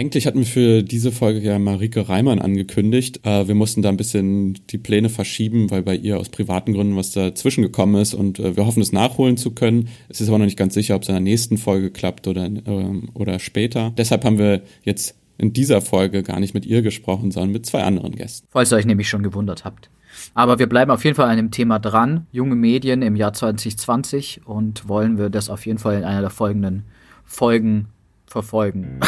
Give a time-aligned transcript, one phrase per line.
[0.00, 3.20] Eigentlich hatten wir für diese Folge ja Marike Reimann angekündigt.
[3.26, 6.96] Äh, wir mussten da ein bisschen die Pläne verschieben, weil bei ihr aus privaten Gründen
[6.96, 9.90] was dazwischen gekommen ist und äh, wir hoffen, es nachholen zu können.
[10.08, 12.46] Es ist aber noch nicht ganz sicher, ob es in der nächsten Folge klappt oder,
[12.46, 13.92] ähm, oder später.
[13.98, 17.82] Deshalb haben wir jetzt in dieser Folge gar nicht mit ihr gesprochen, sondern mit zwei
[17.82, 18.48] anderen Gästen.
[18.50, 19.90] Falls ihr euch nämlich schon gewundert habt.
[20.32, 24.46] Aber wir bleiben auf jeden Fall an dem Thema dran, junge Medien im Jahr 2020
[24.46, 26.84] und wollen wir das auf jeden Fall in einer der folgenden
[27.26, 27.88] Folgen
[28.30, 29.00] verfolgen.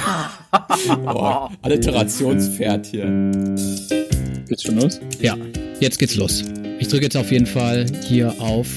[1.04, 3.04] Boah, Alliterationspferd hier.
[4.48, 5.00] Geht's schon los?
[5.20, 5.36] Ja,
[5.80, 6.44] jetzt geht's los.
[6.78, 8.68] Ich drücke jetzt auf jeden Fall hier auf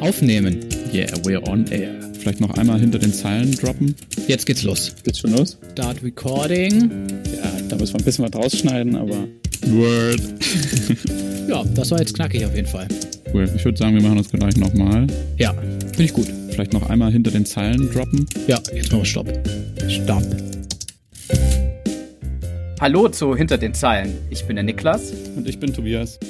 [0.00, 0.60] Aufnehmen.
[0.92, 1.94] Yeah, we're on air.
[2.18, 3.94] Vielleicht noch einmal hinter den Zeilen droppen.
[4.26, 4.94] Jetzt geht's los.
[5.04, 5.58] Geht's schon los?
[5.72, 6.90] Start Recording.
[7.36, 9.28] Ja, da müssen wir ein bisschen was rausschneiden, aber.
[9.66, 10.20] Word.
[11.48, 12.88] ja, das war jetzt knackig auf jeden Fall.
[13.32, 13.48] Cool.
[13.54, 15.06] Ich würde sagen, wir machen das gleich nochmal.
[15.38, 16.26] Ja, finde ich gut.
[16.52, 18.26] Vielleicht noch einmal hinter den Zeilen droppen.
[18.46, 19.26] Ja, jetzt machen wir Stopp.
[19.88, 20.22] Stopp.
[22.78, 24.18] Hallo zu Hinter den Zeilen.
[24.28, 25.14] Ich bin der Niklas.
[25.34, 26.20] Und ich bin Tobias.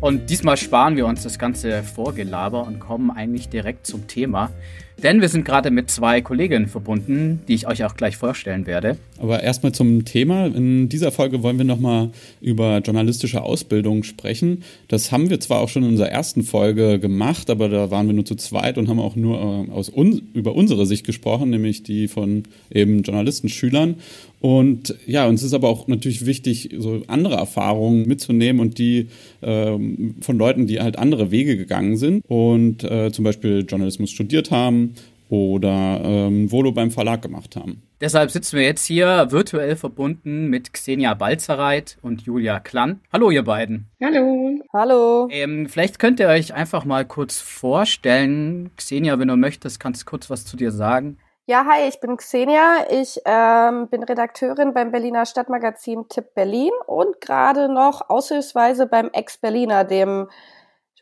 [0.00, 4.52] Und diesmal sparen wir uns das ganze Vorgelaber und kommen eigentlich direkt zum Thema.
[5.02, 8.98] Denn wir sind gerade mit zwei Kolleginnen verbunden, die ich euch auch gleich vorstellen werde.
[9.18, 10.46] Aber erstmal zum Thema.
[10.46, 14.62] In dieser Folge wollen wir nochmal über journalistische Ausbildung sprechen.
[14.88, 18.14] Das haben wir zwar auch schon in unserer ersten Folge gemacht, aber da waren wir
[18.14, 21.82] nur zu zweit und haben auch nur äh, aus un über unsere Sicht gesprochen, nämlich
[21.82, 23.96] die von eben Journalistenschülern.
[24.42, 29.06] Und ja, uns ist aber auch natürlich wichtig, so andere Erfahrungen mitzunehmen und die
[29.40, 34.50] ähm, von Leuten, die halt andere Wege gegangen sind und äh, zum Beispiel Journalismus studiert
[34.50, 34.94] haben
[35.28, 37.82] oder ähm, Volo beim Verlag gemacht haben.
[38.00, 42.98] Deshalb sitzen wir jetzt hier virtuell verbunden mit Xenia Balzereit und Julia Klann.
[43.12, 43.86] Hallo, ihr beiden.
[44.02, 44.58] Hallo.
[44.72, 45.28] Hallo.
[45.30, 48.72] Ähm, vielleicht könnt ihr euch einfach mal kurz vorstellen.
[48.76, 51.16] Xenia, wenn du möchtest, kannst du kurz was zu dir sagen.
[51.46, 52.86] Ja, hi, ich bin Xenia.
[52.88, 59.82] Ich ähm, bin Redakteurin beim Berliner Stadtmagazin Tipp Berlin und gerade noch aushilfsweise beim Ex-Berliner,
[59.82, 60.28] dem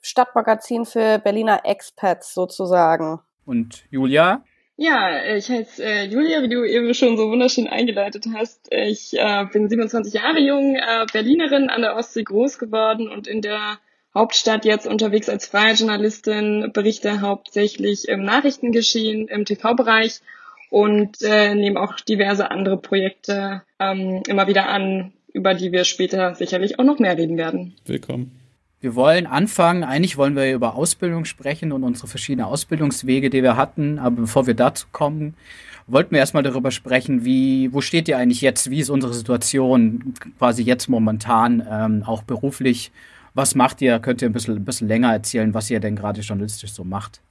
[0.01, 3.21] Stadtmagazin für Berliner Expats sozusagen.
[3.45, 4.43] Und Julia?
[4.77, 8.67] Ja, ich heiße äh, Julia, wie du eben schon so wunderschön eingeleitet hast.
[8.71, 13.43] Ich äh, bin 27 Jahre jung, äh, Berlinerin an der Ostsee groß geworden und in
[13.43, 13.79] der
[14.15, 20.21] Hauptstadt jetzt unterwegs als freie Journalistin, berichte hauptsächlich im Nachrichtengeschehen im TV-Bereich
[20.69, 26.35] und äh, nehme auch diverse andere Projekte ähm, immer wieder an, über die wir später
[26.35, 27.75] sicherlich auch noch mehr reden werden.
[27.87, 28.33] Willkommen.
[28.81, 33.57] Wir wollen anfangen, eigentlich wollen wir über Ausbildung sprechen und unsere verschiedenen Ausbildungswege, die wir
[33.57, 33.99] hatten.
[33.99, 35.35] Aber bevor wir dazu kommen,
[35.87, 38.71] wollten wir erstmal darüber sprechen, wie, wo steht ihr eigentlich jetzt?
[38.71, 42.91] Wie ist unsere Situation quasi jetzt momentan, ähm, auch beruflich?
[43.35, 43.99] Was macht ihr?
[44.01, 47.23] Könnt ihr ein bisschen, ein bisschen länger erzählen, was ihr denn gerade journalistisch so macht?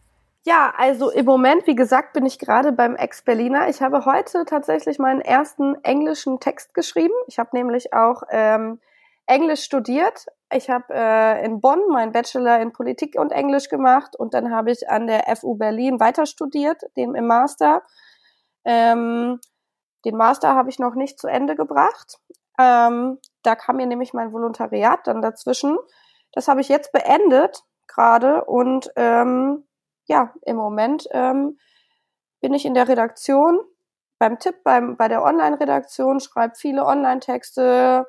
[0.45, 3.69] Ja, also im Moment, wie gesagt, bin ich gerade beim Ex-Berliner.
[3.69, 7.13] Ich habe heute tatsächlich meinen ersten englischen Text geschrieben.
[7.27, 8.79] Ich habe nämlich auch ähm,
[9.27, 10.25] Englisch studiert.
[10.51, 14.71] Ich habe äh, in Bonn meinen Bachelor in Politik und Englisch gemacht und dann habe
[14.71, 17.83] ich an der FU Berlin weiter studiert, den im Master.
[18.65, 19.39] Ähm,
[20.05, 22.19] den Master habe ich noch nicht zu Ende gebracht.
[22.59, 25.77] Ähm, da kam mir nämlich mein Volontariat dann dazwischen.
[26.33, 29.65] Das habe ich jetzt beendet gerade und ähm,
[30.05, 31.57] ja, im Moment ähm,
[32.41, 33.59] bin ich in der Redaktion
[34.19, 38.05] beim Tipp, beim, bei der Online-Redaktion, schreibe viele Online-Texte,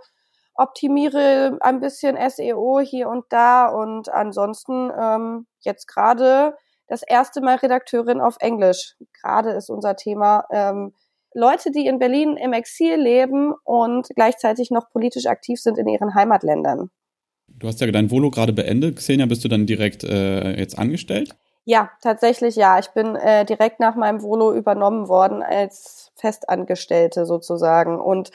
[0.54, 6.56] optimiere ein bisschen SEO hier und da und ansonsten ähm, jetzt gerade
[6.88, 8.96] das erste Mal Redakteurin auf Englisch.
[9.22, 10.92] Gerade ist unser Thema ähm,
[11.34, 16.14] Leute, die in Berlin im Exil leben und gleichzeitig noch politisch aktiv sind in ihren
[16.14, 16.90] Heimatländern.
[17.48, 18.96] Du hast ja dein Volo gerade beendet.
[18.96, 21.36] Xenia, bist du dann direkt äh, jetzt angestellt?
[21.64, 22.78] Ja, tatsächlich ja.
[22.78, 28.30] Ich bin äh, direkt nach meinem Volo übernommen worden als Festangestellte sozusagen und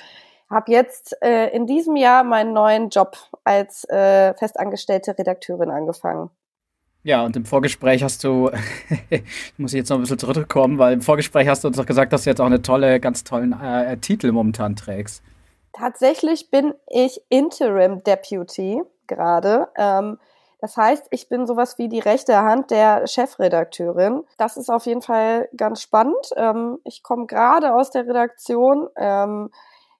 [0.49, 6.29] habe jetzt äh, in diesem Jahr meinen neuen Job als äh, festangestellte Redakteurin angefangen.
[7.05, 8.49] Ja, und im Vorgespräch hast du,
[9.57, 12.11] muss ich jetzt noch ein bisschen zurückkommen, weil im Vorgespräch hast du uns doch gesagt,
[12.11, 15.21] dass du jetzt auch eine tolle, ganz tollen äh, Titel momentan trägst.
[15.71, 19.67] Tatsächlich bin ich Interim Deputy gerade.
[19.77, 20.17] Ähm,
[20.59, 24.23] das heißt, ich bin sowas wie die rechte Hand der Chefredakteurin.
[24.39, 26.31] Das ist auf jeden Fall ganz spannend.
[26.35, 28.87] Ähm, ich komme gerade aus der Redaktion.
[28.97, 29.51] Ähm,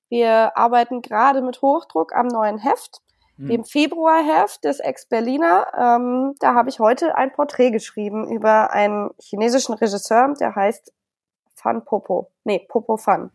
[0.09, 3.03] wir arbeiten gerade mit Hochdruck am neuen Heft
[3.37, 3.47] hm.
[3.47, 5.67] dem Februarheft des Ex-Berliner.
[5.77, 10.93] Ähm, da habe ich heute ein Porträt geschrieben über einen chinesischen Regisseur, der heißt
[11.53, 12.31] Fan Popo.
[12.43, 13.31] Nee, Popo Fan.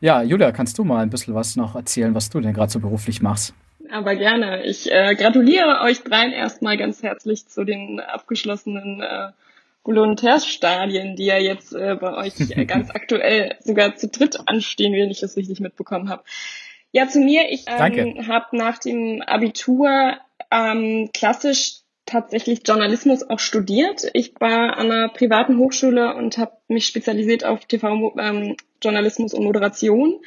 [0.00, 2.80] Ja, Julia, kannst du mal ein bisschen was noch erzählen, was du denn gerade so
[2.80, 3.54] beruflich machst?
[3.90, 4.64] Aber gerne.
[4.64, 9.30] Ich äh, gratuliere euch dreien erstmal ganz herzlich zu den abgeschlossenen äh,
[9.84, 15.10] Volontärsstadien, die ja jetzt äh, bei euch äh, ganz aktuell sogar zu dritt anstehen, wenn
[15.10, 16.24] ich das richtig mitbekommen habe.
[16.92, 17.50] Ja, zu mir.
[17.50, 20.16] Ich ähm, habe nach dem Abitur
[20.50, 24.08] ähm, klassisch tatsächlich Journalismus auch studiert.
[24.14, 30.20] Ich war an einer privaten Hochschule und habe mich spezialisiert auf TV-Journalismus ähm, und Moderation.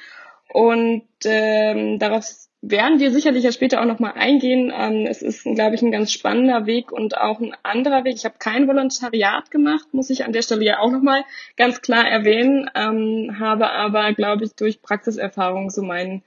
[0.51, 2.25] Und ähm, darauf
[2.61, 4.73] werden wir sicherlich ja später auch nochmal eingehen.
[4.75, 8.15] Ähm, es ist, glaube ich, ein ganz spannender Weg und auch ein anderer Weg.
[8.15, 11.23] Ich habe kein Volontariat gemacht, muss ich an der Stelle ja auch nochmal
[11.55, 16.23] ganz klar erwähnen, ähm, habe aber, glaube ich, durch Praxiserfahrung so meinen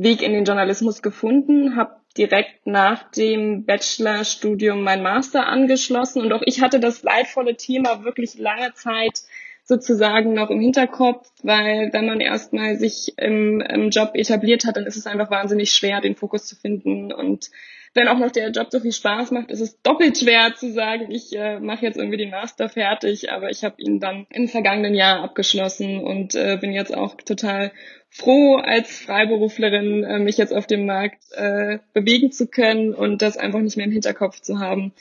[0.00, 6.42] Weg in den Journalismus gefunden, habe direkt nach dem Bachelorstudium mein Master angeschlossen und auch
[6.44, 9.22] ich hatte das leidvolle Thema wirklich lange Zeit
[9.64, 14.86] sozusagen noch im Hinterkopf, weil wenn man erstmal sich im, im Job etabliert hat, dann
[14.86, 17.50] ist es einfach wahnsinnig schwer, den Fokus zu finden und
[17.94, 21.10] wenn auch noch der Job so viel Spaß macht, ist es doppelt schwer zu sagen,
[21.10, 24.94] ich äh, mache jetzt irgendwie den Master fertig, aber ich habe ihn dann im vergangenen
[24.94, 27.72] Jahr abgeschlossen und äh, bin jetzt auch total
[28.10, 33.36] froh, als Freiberuflerin äh, mich jetzt auf dem Markt äh, bewegen zu können und das
[33.36, 34.92] einfach nicht mehr im Hinterkopf zu haben.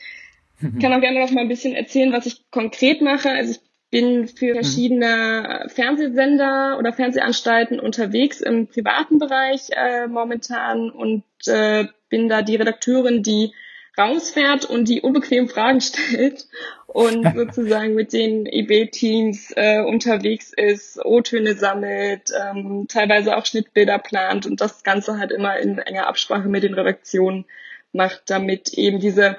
[0.59, 3.29] Ich kann auch gerne noch mal ein bisschen erzählen, was ich konkret mache.
[3.29, 3.59] Also ich
[3.89, 12.27] bin für verschiedene Fernsehsender oder Fernsehanstalten unterwegs im privaten Bereich äh, momentan und äh, bin
[12.27, 13.53] da die Redakteurin, die
[13.97, 16.47] rausfährt und die unbequemen Fragen stellt
[16.87, 24.45] und sozusagen mit den EB-Teams äh, unterwegs ist, O-Töne sammelt, ähm, teilweise auch Schnittbilder plant
[24.45, 27.45] und das Ganze halt immer in enger Absprache mit den Redaktionen
[27.91, 29.37] macht, damit eben diese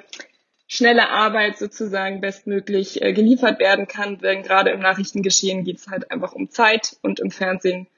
[0.67, 6.11] schnelle Arbeit sozusagen bestmöglich äh, geliefert werden kann, denn gerade im Nachrichtengeschehen geht es halt
[6.11, 7.89] einfach um Zeit und im Fernsehen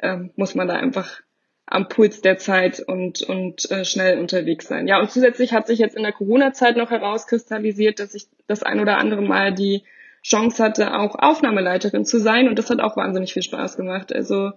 [0.00, 1.22] ähm, muss man da einfach
[1.70, 4.88] am Puls der Zeit und, und äh, schnell unterwegs sein.
[4.88, 8.80] Ja, und zusätzlich hat sich jetzt in der Corona-Zeit noch herauskristallisiert, dass ich das ein
[8.80, 9.82] oder andere Mal die
[10.22, 14.12] Chance hatte, auch Aufnahmeleiterin zu sein und das hat auch wahnsinnig viel Spaß gemacht.
[14.14, 14.52] Also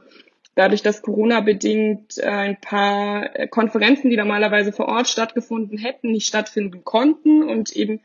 [0.56, 6.28] dadurch, dass Corona-bedingt äh, ein paar äh, Konferenzen, die normalerweise vor Ort stattgefunden hätten, nicht
[6.28, 8.02] stattfinden konnten und eben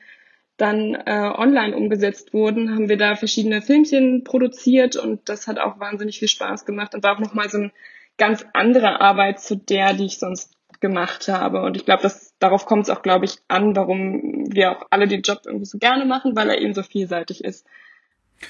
[0.56, 5.79] dann äh, online umgesetzt wurden, haben wir da verschiedene Filmchen produziert und das hat auch
[5.79, 7.73] wahnsinnig viel Spaß gemacht und war auch nochmal so ein
[8.19, 11.63] ganz andere Arbeit zu der, die ich sonst gemacht habe.
[11.63, 15.09] Und ich glaube, dass darauf kommt es auch, glaube ich, an, warum wir auch alle
[15.09, 17.67] den Job irgendwie so gerne machen, weil er eben so vielseitig ist.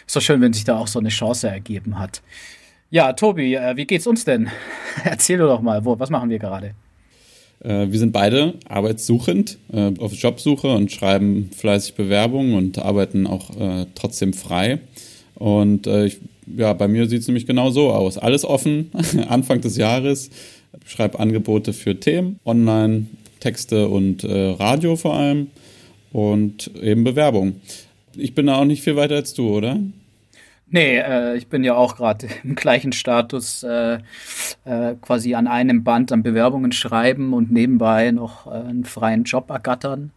[0.07, 2.23] Ist doch schön, wenn sich da auch so eine Chance ergeben hat.
[2.91, 4.51] Ja, Tobi, äh, wie geht's uns denn?
[5.05, 6.75] Erzähl doch mal, wo, was machen wir gerade?
[7.61, 13.57] Äh, wir sind beide arbeitssuchend, äh, auf Jobsuche und schreiben fleißig Bewerbungen und arbeiten auch
[13.57, 14.81] äh, trotzdem frei.
[15.35, 18.19] Und ich ja, bei mir sieht es nämlich genau so aus.
[18.19, 18.91] Alles offen,
[19.29, 20.31] Anfang des Jahres.
[20.85, 23.07] Schreibe Angebote für Themen, online,
[23.41, 25.49] Texte und äh, Radio vor allem
[26.13, 27.61] und eben Bewerbung.
[28.15, 29.79] Ich bin da auch nicht viel weiter als du, oder?
[30.69, 33.99] Nee, äh, ich bin ja auch gerade im gleichen Status, äh,
[34.65, 39.51] äh, quasi an einem Band an Bewerbungen schreiben und nebenbei noch äh, einen freien Job
[39.51, 40.13] ergattern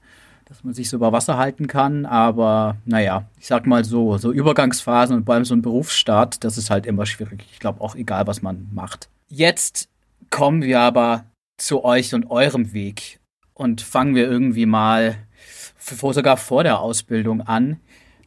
[0.50, 2.08] dass man sich so über Wasser halten kann.
[2.08, 6.58] Aber naja, ich sag mal so, so Übergangsphasen und vor allem so ein Berufsstart, das
[6.58, 7.46] ist halt immer schwierig.
[7.52, 9.10] Ich glaube auch egal, was man macht.
[9.28, 9.90] Jetzt
[10.32, 11.26] kommen wir aber
[11.58, 13.20] zu euch und eurem Weg
[13.54, 15.18] und fangen wir irgendwie mal
[15.78, 17.80] sogar vor der Ausbildung an.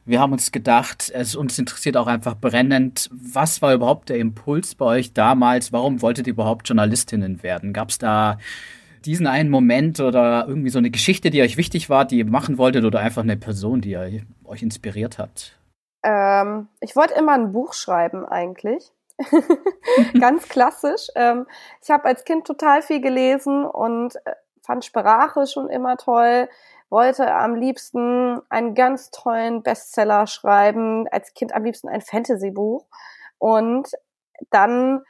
[0.04, 4.74] Wir haben uns gedacht, es uns interessiert auch einfach brennend, was war überhaupt der Impuls
[4.74, 5.72] bei euch damals?
[5.72, 7.72] Warum wolltet ihr überhaupt Journalistinnen werden?
[7.72, 8.38] Gab es da
[9.06, 12.58] diesen einen Moment oder irgendwie so eine Geschichte, die euch wichtig war, die ihr machen
[12.58, 13.96] wolltet oder einfach eine Person, die
[14.44, 15.58] euch inspiriert hat?
[16.02, 18.90] Ähm, ich wollte immer ein Buch schreiben eigentlich.
[20.20, 21.08] Ganz klassisch.
[21.14, 21.46] Ähm,
[21.82, 24.32] ich habe als Kind total viel gelesen und äh,
[24.62, 26.48] fand Sprache schon immer toll.
[26.90, 31.06] Wollte am liebsten einen ganz tollen Bestseller schreiben.
[31.10, 32.86] Als Kind am liebsten ein Fantasy-Buch.
[33.38, 33.92] Und
[34.50, 35.02] dann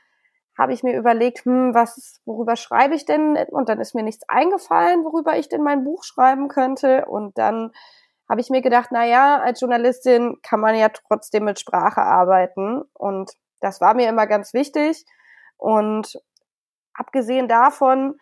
[0.56, 3.36] habe ich mir überlegt, hm, was, worüber schreibe ich denn?
[3.50, 7.06] Und dann ist mir nichts eingefallen, worüber ich denn mein Buch schreiben könnte.
[7.06, 7.72] Und dann
[8.28, 12.82] habe ich mir gedacht, na ja, als Journalistin kann man ja trotzdem mit Sprache arbeiten.
[12.94, 15.04] Und das war mir immer ganz wichtig.
[15.56, 16.20] Und
[16.94, 18.18] abgesehen davon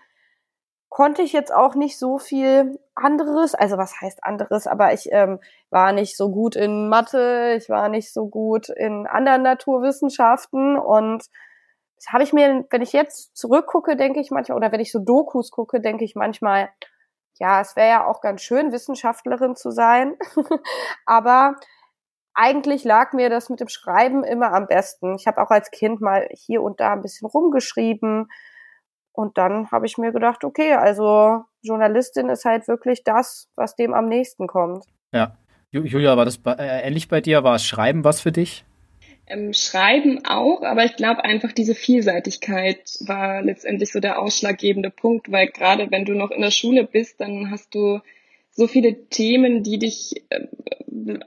[0.88, 5.38] konnte ich jetzt auch nicht so viel anderes, also was heißt anderes, aber ich ähm,
[5.70, 11.24] war nicht so gut in Mathe, ich war nicht so gut in anderen Naturwissenschaften und
[12.00, 15.00] das habe ich mir, wenn ich jetzt zurückgucke, denke ich manchmal, oder wenn ich so
[15.00, 16.70] Dokus gucke, denke ich manchmal,
[17.38, 20.16] ja, es wäre ja auch ganz schön, Wissenschaftlerin zu sein.
[21.06, 21.56] Aber
[22.32, 25.14] eigentlich lag mir das mit dem Schreiben immer am besten.
[25.16, 28.28] Ich habe auch als Kind mal hier und da ein bisschen rumgeschrieben.
[29.12, 33.92] Und dann habe ich mir gedacht, okay, also Journalistin ist halt wirklich das, was dem
[33.92, 34.86] am nächsten kommt.
[35.12, 35.36] Ja.
[35.70, 37.44] Julia, war das bei, äh, ähnlich bei dir?
[37.44, 38.64] War es Schreiben was für dich?
[39.30, 45.30] Ähm, Schreiben auch, aber ich glaube einfach diese Vielseitigkeit war letztendlich so der ausschlaggebende Punkt,
[45.30, 48.00] weil gerade wenn du noch in der Schule bist, dann hast du
[48.50, 50.46] so viele Themen, die dich äh,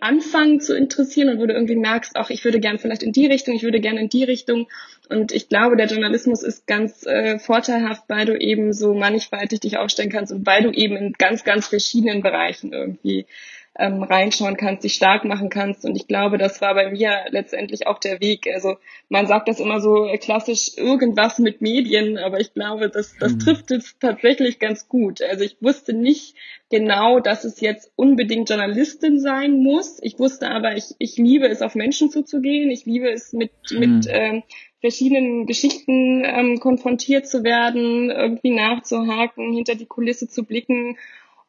[0.01, 3.25] anfangen zu interessieren und wo du irgendwie merkst, auch ich würde gern vielleicht in die
[3.25, 4.67] Richtung, ich würde gern in die Richtung.
[5.09, 9.77] Und ich glaube, der Journalismus ist ganz äh, vorteilhaft, weil du eben so mannigfaltig dich
[9.77, 13.25] aufstellen kannst und weil du eben in ganz, ganz verschiedenen Bereichen irgendwie
[13.75, 15.83] ähm, reinschauen kannst, dich stark machen kannst.
[15.83, 18.47] Und ich glaube, das war bei mir letztendlich auch der Weg.
[18.53, 18.77] Also
[19.09, 23.39] man sagt das immer so klassisch irgendwas mit Medien, aber ich glaube, das, das mhm.
[23.39, 25.21] trifft es tatsächlich ganz gut.
[25.23, 26.35] Also ich wusste nicht
[26.69, 29.97] genau, dass es jetzt unbedingt Journalistin sein muss.
[30.03, 32.69] Ich wusste aber, ich, ich liebe es, auf Menschen zuzugehen.
[32.69, 33.79] Ich liebe es, mit, mhm.
[33.79, 34.43] mit ähm,
[34.81, 40.97] verschiedenen Geschichten ähm, konfrontiert zu werden, irgendwie nachzuhaken, hinter die Kulisse zu blicken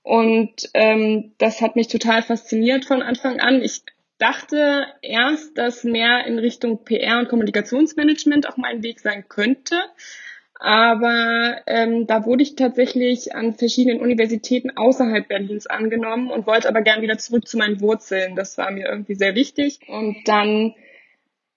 [0.04, 3.62] und ähm, das hat mich total fasziniert von Anfang an.
[3.62, 3.80] Ich
[4.18, 9.76] dachte erst, dass mehr in Richtung PR und Kommunikationsmanagement auch mein Weg sein könnte.
[10.60, 16.82] Aber ähm, da wurde ich tatsächlich an verschiedenen Universitäten außerhalb Berlins angenommen und wollte aber
[16.82, 18.36] gern wieder zurück zu meinen Wurzeln.
[18.36, 19.80] Das war mir irgendwie sehr wichtig.
[19.88, 20.74] Und dann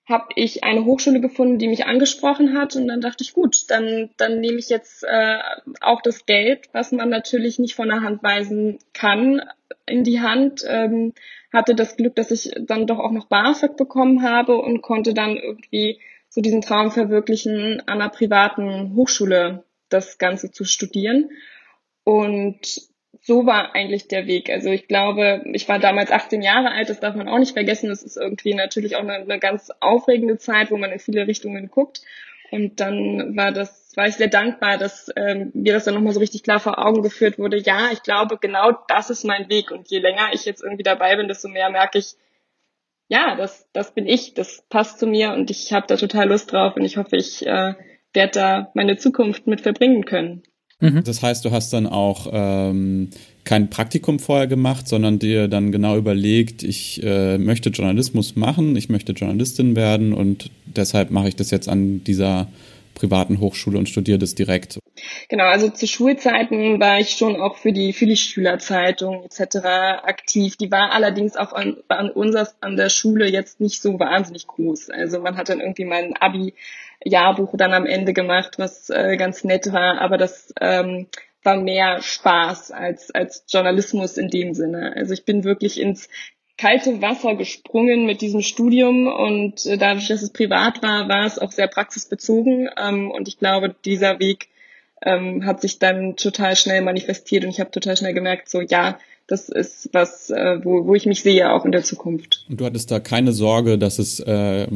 [0.08, 4.10] habe ich eine Hochschule gefunden, die mich angesprochen hat und dann dachte ich, gut, dann,
[4.18, 5.40] dann nehme ich jetzt äh,
[5.82, 9.42] auch das Geld, was man natürlich nicht von der Hand weisen kann,
[9.86, 10.64] in die Hand.
[10.66, 11.14] Ähm,
[11.52, 15.36] hatte das Glück, dass ich dann doch auch noch BAföG bekommen habe und konnte dann
[15.36, 16.00] irgendwie
[16.30, 21.32] so diesen Traum verwirklichen, an einer privaten Hochschule das Ganze zu studieren.
[22.04, 22.60] Und
[23.22, 24.50] so war eigentlich der Weg.
[24.50, 27.90] Also ich glaube, ich war damals 18 Jahre alt, das darf man auch nicht vergessen.
[27.90, 31.70] Das ist irgendwie natürlich auch eine, eine ganz aufregende Zeit, wo man in viele Richtungen
[31.70, 32.02] guckt.
[32.52, 36.20] Und dann war das, war ich sehr dankbar, dass ähm, mir das dann nochmal so
[36.20, 37.58] richtig klar vor Augen geführt wurde.
[37.58, 39.72] Ja, ich glaube, genau das ist mein Weg.
[39.72, 42.16] Und je länger ich jetzt irgendwie dabei bin, desto mehr merke ich,
[43.10, 46.52] ja, das, das bin ich, das passt zu mir und ich habe da total Lust
[46.52, 47.74] drauf und ich hoffe, ich äh,
[48.14, 50.44] werde da meine Zukunft mit verbringen können.
[50.80, 51.04] Mhm.
[51.04, 53.10] Das heißt, du hast dann auch ähm,
[53.44, 58.90] kein Praktikum vorher gemacht, sondern dir dann genau überlegt, ich äh, möchte Journalismus machen, ich
[58.90, 62.48] möchte Journalistin werden und deshalb mache ich das jetzt an dieser
[62.98, 64.80] privaten Hochschule und studiere das direkt.
[65.30, 69.66] Genau, also zu Schulzeiten war ich schon auch für die für die Schülerzeitung etc.
[70.04, 70.58] aktiv.
[70.58, 74.90] Die war allerdings auch an, an uns an der Schule jetzt nicht so wahnsinnig groß.
[74.90, 76.54] Also man hat dann irgendwie mal ein Abi
[77.04, 81.08] Jahrbuch dann am Ende gemacht, was äh, ganz nett war, aber das ähm,
[81.44, 84.94] war mehr Spaß als, als Journalismus in dem Sinne.
[84.96, 86.10] Also ich bin wirklich ins
[86.58, 91.40] kalte Wasser gesprungen mit diesem Studium und äh, dadurch, dass es privat war, war es
[91.40, 94.50] auch sehr praxisbezogen ähm, und ich glaube, dieser Weg
[95.04, 98.98] ähm, hat sich dann total schnell manifestiert und ich habe total schnell gemerkt, so ja,
[99.28, 102.46] das ist was, äh, wo, wo ich mich sehe, auch in der Zukunft.
[102.50, 104.68] Und du hattest da keine Sorge, dass es äh,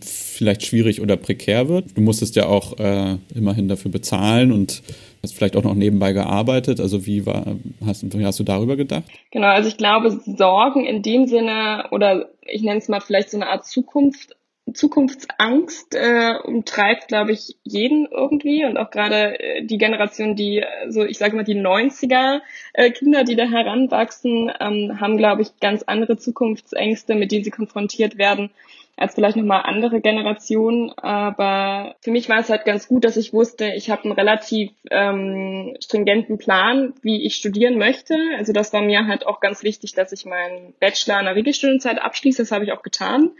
[0.00, 1.96] vielleicht schwierig oder prekär wird?
[1.96, 4.82] Du musstest ja auch äh, immerhin dafür bezahlen und
[5.22, 6.80] hast vielleicht auch noch nebenbei gearbeitet.
[6.80, 9.04] Also wie war, hast, wie hast du darüber gedacht?
[9.30, 13.36] Genau, also ich glaube, Sorgen in dem Sinne oder ich nenne es mal vielleicht so
[13.36, 14.36] eine Art Zukunft
[14.72, 21.04] Zukunftsangst äh, umtreibt, glaube ich, jeden irgendwie und auch gerade äh, die Generation, die so,
[21.04, 22.40] ich sage mal, die 90er
[22.72, 27.50] äh, Kinder, die da heranwachsen, ähm, haben, glaube ich, ganz andere Zukunftsängste, mit denen sie
[27.50, 28.50] konfrontiert werden,
[28.96, 30.92] als vielleicht nochmal andere Generationen.
[30.96, 34.70] Aber für mich war es halt ganz gut, dass ich wusste, ich habe einen relativ
[34.90, 38.14] ähm, stringenten Plan, wie ich studieren möchte.
[38.38, 42.00] Also das war mir halt auch ganz wichtig, dass ich meinen Bachelor in der Regelstudienzeit
[42.00, 42.42] abschließe.
[42.42, 43.32] Das habe ich auch getan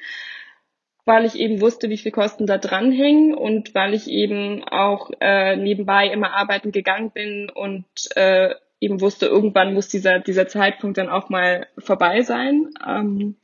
[1.04, 5.56] weil ich eben wusste, wie viel Kosten da dranhängen und weil ich eben auch äh,
[5.56, 11.08] nebenbei immer arbeiten gegangen bin und äh, eben wusste, irgendwann muss dieser, dieser Zeitpunkt dann
[11.08, 12.70] auch mal vorbei sein.
[12.86, 13.36] Ähm,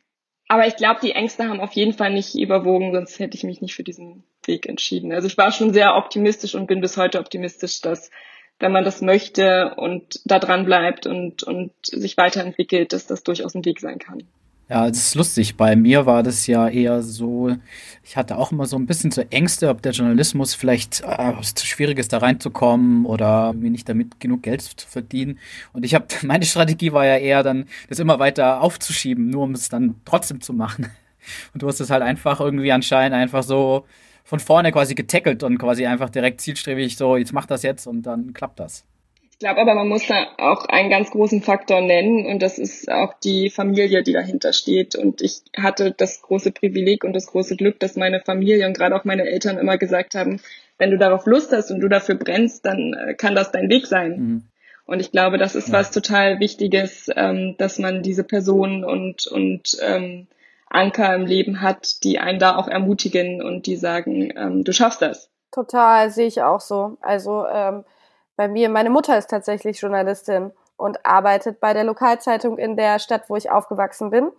[0.49, 3.61] aber ich glaube, die Ängste haben auf jeden Fall nicht überwogen, sonst hätte ich mich
[3.61, 5.13] nicht für diesen Weg entschieden.
[5.13, 8.11] Also ich war schon sehr optimistisch und bin bis heute optimistisch, dass
[8.59, 13.55] wenn man das möchte und da dran bleibt und, und sich weiterentwickelt, dass das durchaus
[13.55, 14.25] ein Weg sein kann.
[14.71, 15.57] Ja, das ist lustig.
[15.57, 17.57] Bei mir war das ja eher so,
[18.03, 21.65] ich hatte auch immer so ein bisschen so Ängste, ob der Journalismus vielleicht äh, zu
[21.67, 25.39] schwierig ist, da reinzukommen oder irgendwie nicht damit genug Geld zu verdienen.
[25.73, 29.53] Und ich habe, meine Strategie war ja eher dann, das immer weiter aufzuschieben, nur um
[29.53, 30.91] es dann trotzdem zu machen.
[31.55, 33.87] Und du hast es halt einfach irgendwie anscheinend einfach so
[34.25, 38.03] von vorne quasi getackelt und quasi einfach direkt zielstrebig so, jetzt mach das jetzt und
[38.03, 38.85] dann klappt das.
[39.41, 42.91] Ich glaube aber, man muss da auch einen ganz großen Faktor nennen und das ist
[42.91, 44.97] auch die Familie, die dahinter steht.
[44.97, 48.97] Und ich hatte das große Privileg und das große Glück, dass meine Familie und gerade
[48.97, 50.41] auch meine Eltern immer gesagt haben,
[50.77, 53.87] wenn du darauf Lust hast und du dafür brennst, dann äh, kann das dein Weg
[53.87, 54.11] sein.
[54.11, 54.43] Mhm.
[54.87, 59.79] Und ich glaube, das ist was total Wichtiges, ähm, dass man diese Personen und, und
[59.81, 60.27] ähm,
[60.69, 65.01] Anker im Leben hat, die einen da auch ermutigen und die sagen, ähm, du schaffst
[65.01, 65.31] das.
[65.53, 66.97] Total, sehe ich auch so.
[67.01, 67.85] Also ähm,
[68.39, 73.29] bei mir, meine Mutter ist tatsächlich Journalistin und arbeitet bei der Lokalzeitung in der Stadt,
[73.29, 74.31] wo ich aufgewachsen bin,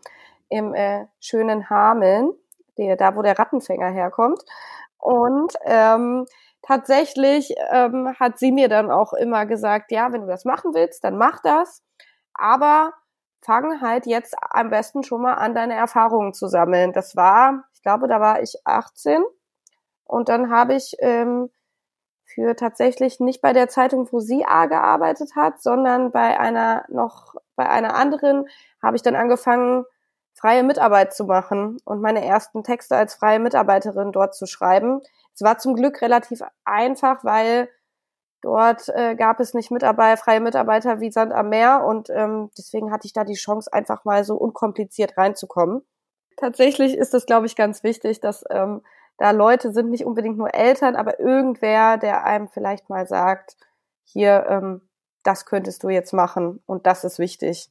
[0.48, 2.32] im äh, schönen Hameln,
[2.78, 4.42] der, da wo der Rattenfänger herkommt.
[4.98, 6.26] Und ähm,
[6.62, 11.04] tatsächlich ähm, hat sie mir dann auch immer gesagt, ja, wenn du das machen willst,
[11.04, 11.84] dann mach das.
[12.34, 12.94] Aber
[13.42, 16.94] fang halt jetzt am besten schon mal an, deine Erfahrungen zu sammeln.
[16.94, 19.22] Das war, ich glaube, da war ich 18.
[20.06, 21.50] Und dann habe ich ähm,
[22.40, 27.36] für tatsächlich nicht bei der Zeitung, wo sie A gearbeitet hat, sondern bei einer noch,
[27.56, 28.46] bei einer anderen
[28.82, 29.84] habe ich dann angefangen,
[30.34, 35.02] freie Mitarbeit zu machen und meine ersten Texte als freie Mitarbeiterin dort zu schreiben.
[35.36, 37.68] Es war zum Glück relativ einfach, weil
[38.42, 42.94] dort äh, gab es nicht Mitarbeit, freie Mitarbeiter wie Sand am Meer und ähm, deswegen
[42.94, 45.82] hatte ich da die Chance, einfach mal so unkompliziert reinzukommen.
[46.38, 48.82] Tatsächlich ist es, glaube ich, ganz wichtig, dass ähm,
[49.20, 53.58] da Leute sind, nicht unbedingt nur Eltern, aber irgendwer, der einem vielleicht mal sagt,
[54.04, 54.82] hier, ähm,
[55.24, 57.70] das könntest du jetzt machen und das ist wichtig.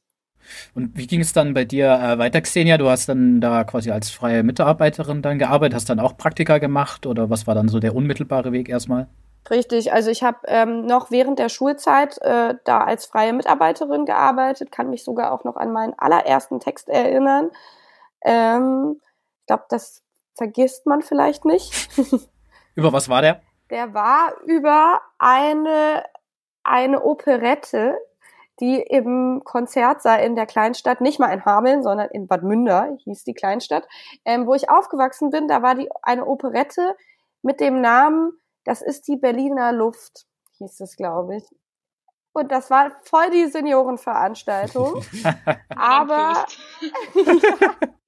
[0.73, 2.77] Und wie ging es dann bei dir äh, weiter, Xenia?
[2.77, 7.05] Du hast dann da quasi als freie Mitarbeiterin dann gearbeitet, hast dann auch Praktika gemacht
[7.05, 9.07] oder was war dann so der unmittelbare Weg erstmal?
[9.49, 14.71] Richtig, also ich habe ähm, noch während der Schulzeit äh, da als freie Mitarbeiterin gearbeitet,
[14.71, 17.49] kann mich sogar auch noch an meinen allerersten Text erinnern.
[18.23, 19.01] Ähm,
[19.41, 20.03] ich glaube, das
[20.39, 21.89] vergisst man vielleicht nicht.
[22.75, 23.41] über was war der?
[23.69, 26.03] Der war über eine,
[26.63, 27.99] eine Operette,
[28.59, 33.25] die im Konzertsaal in der Kleinstadt, nicht mal in Hameln, sondern in Bad Münder hieß
[33.25, 33.87] die Kleinstadt,
[34.25, 36.95] ähm, wo ich aufgewachsen bin, da war die eine Operette
[37.41, 38.31] mit dem Namen,
[38.63, 40.25] das ist die Berliner Luft,
[40.57, 41.43] hieß es, glaube ich.
[42.31, 45.03] Und das war voll die Seniorenveranstaltung.
[45.75, 46.45] aber,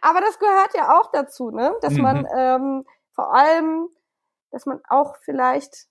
[0.00, 1.74] aber das gehört ja auch dazu, ne?
[1.80, 2.02] Dass mhm.
[2.02, 3.88] man ähm, vor allem,
[4.50, 5.88] dass man auch vielleicht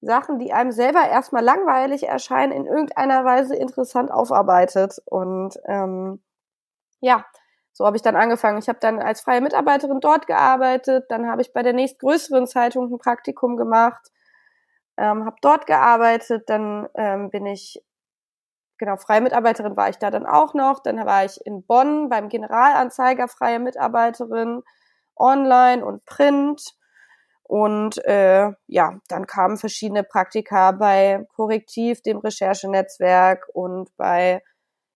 [0.00, 5.00] Sachen, die einem selber erstmal langweilig erscheinen, in irgendeiner Weise interessant aufarbeitet.
[5.04, 6.20] Und ähm,
[7.00, 7.24] ja,
[7.72, 8.58] so habe ich dann angefangen.
[8.58, 12.92] Ich habe dann als freie Mitarbeiterin dort gearbeitet, dann habe ich bei der nächstgrößeren Zeitung
[12.92, 14.10] ein Praktikum gemacht,
[14.96, 17.82] ähm, habe dort gearbeitet, dann ähm, bin ich,
[18.82, 22.28] genau, freie Mitarbeiterin war ich da dann auch noch, dann war ich in Bonn beim
[22.28, 24.62] Generalanzeiger freie Mitarbeiterin,
[25.14, 26.60] online und print
[27.44, 34.42] und äh, ja, dann kamen verschiedene Praktika bei Korrektiv, dem Recherchenetzwerk und bei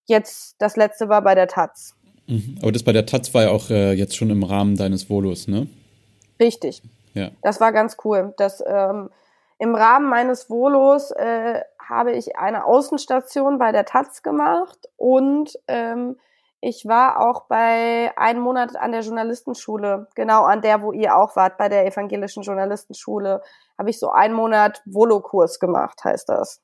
[0.05, 1.95] jetzt, das letzte war bei der Taz.
[2.27, 2.59] Mhm.
[2.61, 5.47] Aber das bei der Taz war ja auch äh, jetzt schon im Rahmen deines Volus,
[5.47, 5.67] ne?
[6.41, 6.81] Richtig.
[7.13, 7.31] Ja.
[7.41, 8.33] Das war ganz cool.
[8.35, 9.11] Das, ähm,
[9.59, 16.17] Im Rahmen meines Volos äh, habe ich eine Außenstation bei der Taz gemacht und ähm,
[16.59, 21.35] ich war auch bei einem Monat an der Journalistenschule, genau an der, wo ihr auch
[21.35, 23.41] wart, bei der evangelischen Journalistenschule,
[23.77, 26.61] habe ich so einen Monat Volokurs gemacht, heißt das.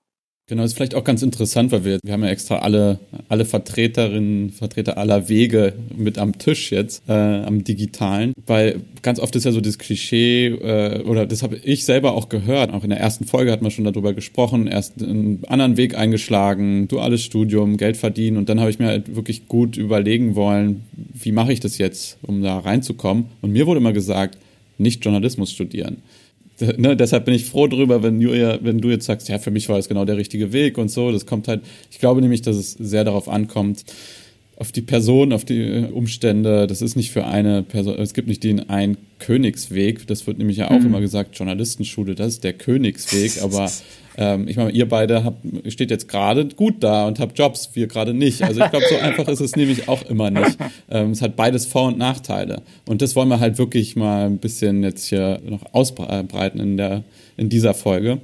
[0.48, 4.50] Genau, ist vielleicht auch ganz interessant, weil wir, wir haben ja extra alle, alle Vertreterinnen,
[4.50, 9.54] Vertreter aller Wege mit am Tisch jetzt, äh, am digitalen, weil ganz oft ist ja
[9.54, 13.24] so das Klischee, äh, oder das habe ich selber auch gehört, auch in der ersten
[13.24, 18.36] Folge hat man schon darüber gesprochen, erst einen anderen Weg eingeschlagen, duales Studium, Geld verdienen.
[18.36, 22.18] Und dann habe ich mir halt wirklich gut überlegen wollen, wie mache ich das jetzt,
[22.22, 23.28] um da reinzukommen.
[23.42, 24.38] Und mir wurde immer gesagt,
[24.78, 26.02] nicht Journalismus studieren
[26.78, 29.70] ne, deshalb bin ich froh drüber, wenn Julia, wenn du jetzt sagst, ja, für mich
[29.70, 31.12] war das genau der richtige Weg und so.
[31.12, 33.84] Das kommt halt, ich glaube nämlich, dass es sehr darauf ankommt,
[34.56, 36.68] auf die Person, auf die äh, Umstände.
[36.68, 40.06] Das ist nicht für eine Person, es gibt nicht den einen Königsweg.
[40.08, 40.88] Das wird nämlich ja auch mhm.
[40.88, 43.42] immer gesagt, Journalistenschule, das ist der Königsweg.
[43.42, 43.72] Aber
[44.18, 47.88] ähm, ich meine, ihr beide habt, steht jetzt gerade gut da und habt Jobs, wir
[47.88, 48.44] gerade nicht.
[48.44, 50.58] Also ich glaube, so einfach ist es nämlich auch immer nicht.
[50.90, 52.62] Ähm, es hat beides Vor- und Nachteile.
[52.86, 57.04] Und das wollen wir halt wirklich mal ein bisschen jetzt hier noch ausbreiten in der,
[57.38, 58.22] in dieser Folge.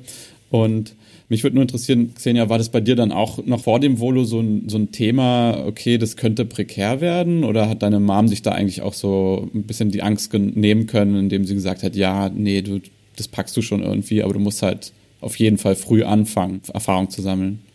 [0.51, 0.95] Und
[1.27, 4.23] mich würde nur interessieren, Xenia, war das bei dir dann auch noch vor dem Volo
[4.23, 7.43] so ein, so ein Thema, okay, das könnte prekär werden?
[7.43, 11.15] Oder hat deine Mom sich da eigentlich auch so ein bisschen die Angst nehmen können,
[11.15, 12.81] indem sie gesagt hat, ja, nee, du,
[13.15, 17.09] das packst du schon irgendwie, aber du musst halt auf jeden Fall früh anfangen, Erfahrung
[17.09, 17.65] zu sammeln?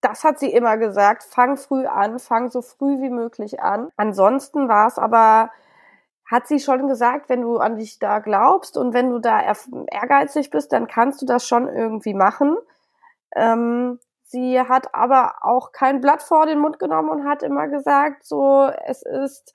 [0.00, 3.88] Das hat sie immer gesagt, fang früh an, fang so früh wie möglich an.
[3.96, 5.50] Ansonsten war es aber
[6.32, 9.54] hat sie schon gesagt, wenn du an dich da glaubst und wenn du da
[9.90, 12.56] ehrgeizig bist, dann kannst du das schon irgendwie machen.
[13.36, 18.24] Ähm, sie hat aber auch kein Blatt vor den Mund genommen und hat immer gesagt,
[18.24, 19.52] so, es ist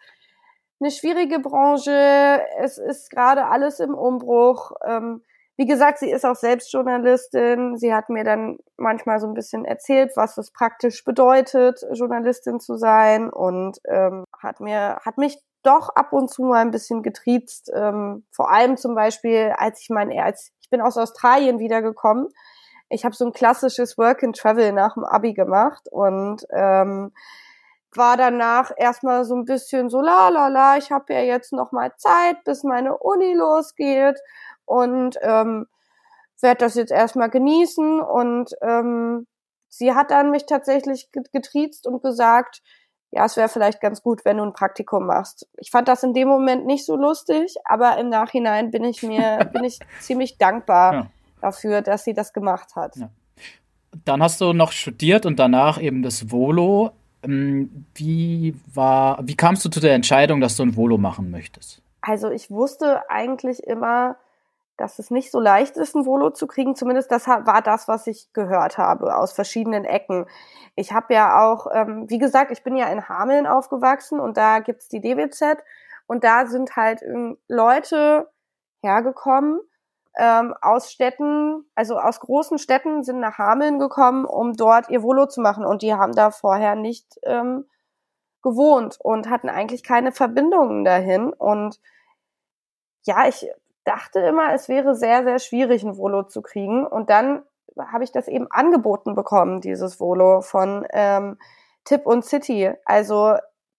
[0.80, 4.74] eine schwierige Branche, es ist gerade alles im Umbruch.
[4.86, 5.24] Ähm,
[5.58, 7.78] wie gesagt, sie ist auch selbst Journalistin.
[7.78, 12.78] Sie hat mir dann manchmal so ein bisschen erzählt, was es praktisch bedeutet, Journalistin zu
[12.78, 17.72] sein und ähm, hat mir, hat mich doch ab und zu mal ein bisschen getriezt.
[17.74, 22.28] Ähm, vor allem zum Beispiel, als ich mein, als ich bin aus Australien wiedergekommen.
[22.90, 27.12] Ich habe so ein klassisches Work and Travel nach dem Abi gemacht und ähm,
[27.96, 31.72] war danach erstmal so ein bisschen so la la la, ich habe ja jetzt noch
[31.72, 34.20] mal Zeit, bis meine Uni losgeht
[34.68, 35.66] und ähm,
[36.42, 38.00] werde das jetzt erstmal genießen.
[38.00, 39.26] Und ähm,
[39.70, 42.62] sie hat dann mich tatsächlich getriezt und gesagt,
[43.12, 45.48] ja, es wäre vielleicht ganz gut, wenn du ein Praktikum machst.
[45.58, 49.46] Ich fand das in dem Moment nicht so lustig, aber im Nachhinein bin ich mir,
[49.54, 51.08] bin ich ziemlich dankbar ja.
[51.42, 52.98] dafür, dass sie das gemacht hat.
[52.98, 53.10] Ja.
[54.04, 56.92] Dann hast du noch studiert und danach eben das Volo.
[57.24, 61.82] Ähm, wie war, wie kamst du zu der Entscheidung, dass du ein Volo machen möchtest?
[62.02, 64.18] Also ich wusste eigentlich immer,
[64.78, 66.76] dass es nicht so leicht ist, ein Volo zu kriegen.
[66.76, 70.26] Zumindest das war das, was ich gehört habe aus verschiedenen Ecken.
[70.76, 74.60] Ich habe ja auch, ähm, wie gesagt, ich bin ja in Hameln aufgewachsen und da
[74.60, 75.58] gibt's die DWZ
[76.06, 77.04] und da sind halt
[77.48, 78.30] Leute
[78.82, 79.60] hergekommen
[80.18, 85.28] ähm, aus Städten, also aus großen Städten sind nach Hameln gekommen, um dort ihr Volo
[85.28, 87.66] zu machen und die haben da vorher nicht ähm,
[88.42, 91.80] gewohnt und hatten eigentlich keine Verbindungen dahin und
[93.04, 93.48] ja, ich
[93.88, 96.86] dachte immer, es wäre sehr, sehr schwierig, ein Volo zu kriegen.
[96.86, 97.44] Und dann
[97.78, 101.38] habe ich das eben angeboten bekommen, dieses Volo von ähm,
[101.86, 102.72] Tip und City.
[102.86, 103.36] Also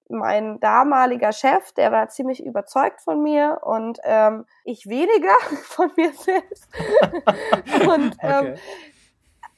[0.09, 6.13] mein damaliger Chef, der war ziemlich überzeugt von mir und ähm, ich weniger von mir
[6.13, 6.69] selbst.
[7.87, 8.59] und ähm, okay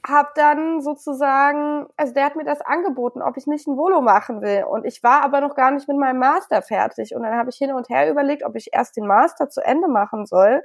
[0.05, 4.41] habe dann sozusagen, also der hat mir das angeboten, ob ich nicht ein Volo machen
[4.41, 4.63] will.
[4.63, 7.15] Und ich war aber noch gar nicht mit meinem Master fertig.
[7.15, 9.87] Und dann habe ich hin und her überlegt, ob ich erst den Master zu Ende
[9.87, 10.63] machen soll.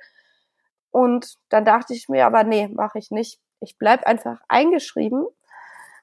[0.91, 3.39] Und dann dachte ich mir, aber nee, mache ich nicht.
[3.61, 5.27] Ich bleib einfach eingeschrieben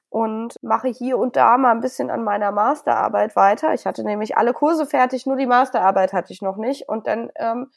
[0.08, 3.74] und mache hier und da mal ein bisschen an meiner Masterarbeit weiter.
[3.74, 6.88] Ich hatte nämlich alle Kurse fertig, nur die Masterarbeit hatte ich noch nicht.
[6.88, 7.72] Und dann ähm,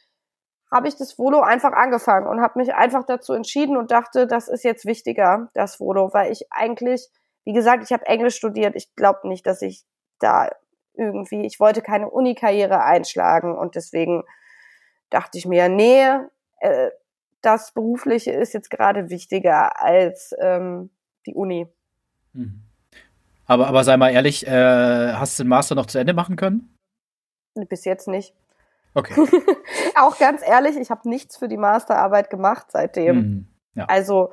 [0.71, 4.47] habe ich das Volo einfach angefangen und habe mich einfach dazu entschieden und dachte, das
[4.47, 7.07] ist jetzt wichtiger, das Volo, weil ich eigentlich,
[7.45, 8.75] wie gesagt, ich habe Englisch studiert.
[8.75, 9.85] Ich glaube nicht, dass ich
[10.19, 10.49] da
[10.93, 14.23] irgendwie, ich wollte keine Uni-Karriere einschlagen und deswegen
[15.09, 16.05] dachte ich mir, nee,
[16.59, 16.89] äh,
[17.41, 20.89] das Berufliche ist jetzt gerade wichtiger als ähm,
[21.25, 21.67] die Uni.
[22.33, 22.61] Mhm.
[23.45, 26.75] Aber, aber sei mal ehrlich, äh, hast du den Master noch zu Ende machen können?
[27.55, 28.33] Bis jetzt nicht.
[28.93, 29.13] Okay.
[29.95, 33.15] auch ganz ehrlich, ich habe nichts für die Masterarbeit gemacht seitdem.
[33.15, 33.47] Mhm.
[33.75, 33.85] Ja.
[33.85, 34.31] Also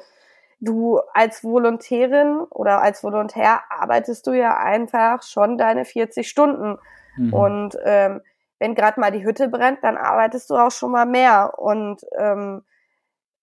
[0.61, 6.79] du als Volontärin oder als Volontär arbeitest du ja einfach schon deine 40 Stunden.
[7.17, 7.33] Mhm.
[7.33, 8.21] Und ähm,
[8.59, 11.59] wenn gerade mal die Hütte brennt, dann arbeitest du auch schon mal mehr.
[11.59, 12.63] Und ähm,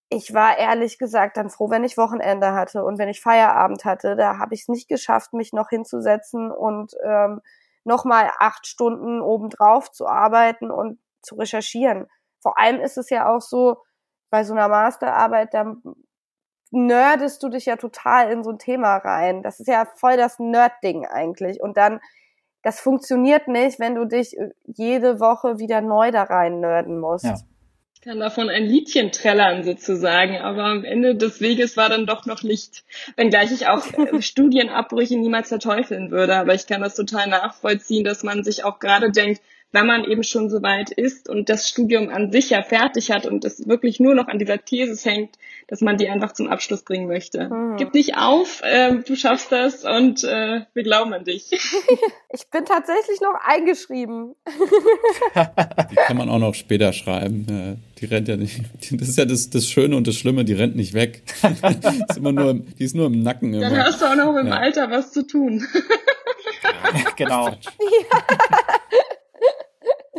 [0.10, 4.16] ich war ehrlich gesagt dann froh, wenn ich Wochenende hatte und wenn ich Feierabend hatte.
[4.16, 7.42] Da habe ich es nicht geschafft, mich noch hinzusetzen und ähm,
[7.84, 12.08] nochmal acht Stunden obendrauf zu arbeiten und zu recherchieren.
[12.42, 13.78] Vor allem ist es ja auch so,
[14.32, 15.76] bei so einer Masterarbeit, da
[16.72, 19.44] nerdest du dich ja total in so ein Thema rein.
[19.44, 21.62] Das ist ja voll das Nerd-Ding eigentlich.
[21.62, 22.00] Und dann,
[22.64, 27.26] das funktioniert nicht, wenn du dich jede Woche wieder neu da rein nerden musst.
[27.26, 27.36] Ja.
[28.02, 32.26] Ich kann davon ein Liedchen trällern sozusagen, aber am Ende des Weges war dann doch
[32.26, 32.84] noch Licht.
[33.16, 38.24] Wenngleich ich auch äh, Studienabbrüche niemals verteufeln würde, aber ich kann das total nachvollziehen, dass
[38.24, 39.40] man sich auch gerade denkt,
[39.72, 43.26] wenn man eben schon so weit ist und das Studium an sich ja fertig hat
[43.26, 45.36] und es wirklich nur noch an dieser These hängt,
[45.68, 47.48] dass man die einfach zum Abschluss bringen möchte.
[47.50, 47.78] Mhm.
[47.78, 51.50] Gib nicht auf, äh, du schaffst das und äh, wir glauben an dich.
[52.34, 54.36] ich bin tatsächlich noch eingeschrieben.
[55.92, 57.82] die kann man auch noch später schreiben.
[58.00, 58.62] Die rennt ja nicht.
[58.92, 61.24] Das ist ja das, das Schöne und das Schlimme, die rennt nicht weg.
[62.10, 63.54] ist immer nur, die ist nur im Nacken.
[63.54, 63.70] Immer.
[63.70, 64.54] Dann hast du auch noch im ja.
[64.54, 65.64] Alter was zu tun.
[67.16, 67.50] genau.
[67.50, 67.56] Ja.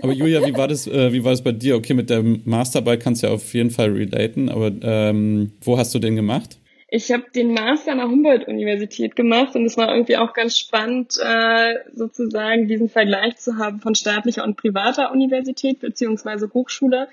[0.03, 1.77] Aber Julia, wie war das, äh, wie war das bei dir?
[1.77, 5.95] Okay, mit der Masterarbeit kannst du ja auf jeden Fall relaten, aber ähm, wo hast
[5.95, 6.59] du den gemacht?
[6.89, 11.17] Ich habe den Master an der Humboldt-Universität gemacht und es war irgendwie auch ganz spannend,
[11.25, 17.09] äh, sozusagen diesen Vergleich zu haben von staatlicher und privater Universität beziehungsweise Hochschule.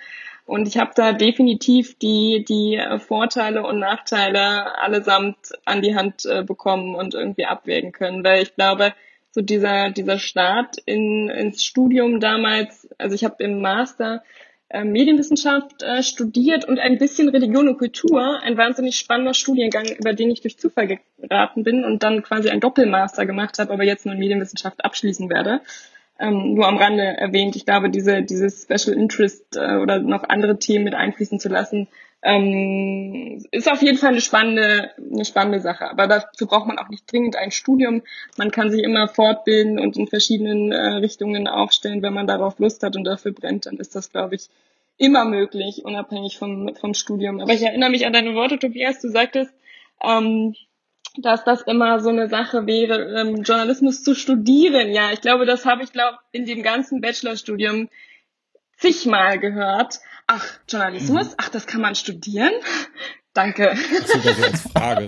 [0.45, 6.43] Und ich habe da definitiv die, die Vorteile und Nachteile allesamt an die Hand äh,
[6.43, 8.93] bekommen und irgendwie abwägen können, weil ich glaube,
[9.31, 14.23] so dieser, dieser Start in, ins Studium damals, also ich habe im Master
[14.69, 20.13] äh, Medienwissenschaft äh, studiert und ein bisschen Religion und Kultur, ein wahnsinnig spannender Studiengang, über
[20.13, 24.05] den ich durch Zufall geraten bin und dann quasi ein Doppelmaster gemacht habe, aber jetzt
[24.05, 25.61] nur in Medienwissenschaft abschließen werde.
[26.19, 30.59] Ähm, nur am Rande erwähnt, ich glaube, diese, dieses Special Interest äh, oder noch andere
[30.59, 31.87] Themen mit einfließen zu lassen,
[32.21, 35.89] ähm, ist auf jeden Fall eine spannende, eine spannende Sache.
[35.89, 38.01] Aber dafür braucht man auch nicht dringend ein Studium.
[38.37, 42.83] Man kann sich immer fortbilden und in verschiedenen äh, Richtungen aufstellen, wenn man darauf Lust
[42.83, 44.49] hat und dafür brennt, dann ist das, glaube ich,
[44.97, 47.39] immer möglich, unabhängig vom, vom Studium.
[47.39, 49.53] Aber ich erinnere mich an deine Worte, Tobias, du sagtest,
[50.03, 50.55] ähm,
[51.17, 54.91] dass das immer so eine Sache wäre, ähm, Journalismus zu studieren.
[54.91, 57.89] Ja, ich glaube, das habe ich glaube in dem ganzen Bachelorstudium
[58.77, 59.99] zigmal gehört.
[60.31, 61.29] Ach, Journalismus?
[61.29, 61.35] Mhm.
[61.37, 62.51] Ach, das kann man studieren?
[63.33, 63.75] Danke.
[64.05, 65.07] Sogar so als Frage.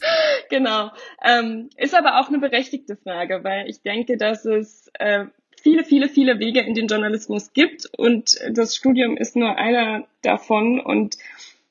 [0.50, 0.90] genau.
[1.22, 5.26] Ähm, ist aber auch eine berechtigte Frage, weil ich denke, dass es äh,
[5.62, 10.80] viele, viele, viele Wege in den Journalismus gibt und das Studium ist nur einer davon
[10.80, 11.16] und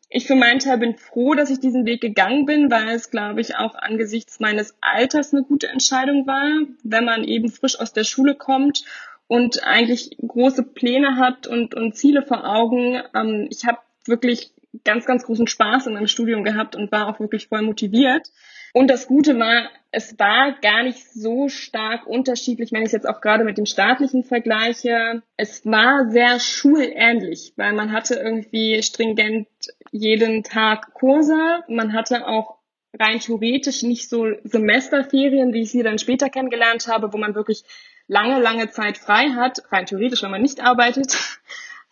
[0.07, 3.41] ich für meinen Teil bin froh, dass ich diesen Weg gegangen bin, weil es, glaube
[3.41, 8.05] ich, auch angesichts meines Alters eine gute Entscheidung war, wenn man eben frisch aus der
[8.05, 8.85] Schule kommt
[9.27, 13.01] und eigentlich große Pläne hat und, und Ziele vor Augen.
[13.15, 14.51] Ähm, ich habe wirklich
[14.83, 18.29] ganz, ganz großen Spaß in meinem Studium gehabt und war auch wirklich voll motiviert.
[18.73, 23.07] Und das Gute war, es war gar nicht so stark unterschiedlich, wenn ich es jetzt
[23.07, 25.23] auch gerade mit dem staatlichen vergleiche.
[25.37, 29.47] Es war sehr schulähnlich, weil man hatte irgendwie stringent
[29.91, 31.63] jeden Tag Kurse.
[31.69, 32.57] Man hatte auch
[32.99, 37.63] rein theoretisch nicht so Semesterferien, wie ich sie dann später kennengelernt habe, wo man wirklich
[38.07, 41.17] lange, lange Zeit frei hat, rein theoretisch, wenn man nicht arbeitet.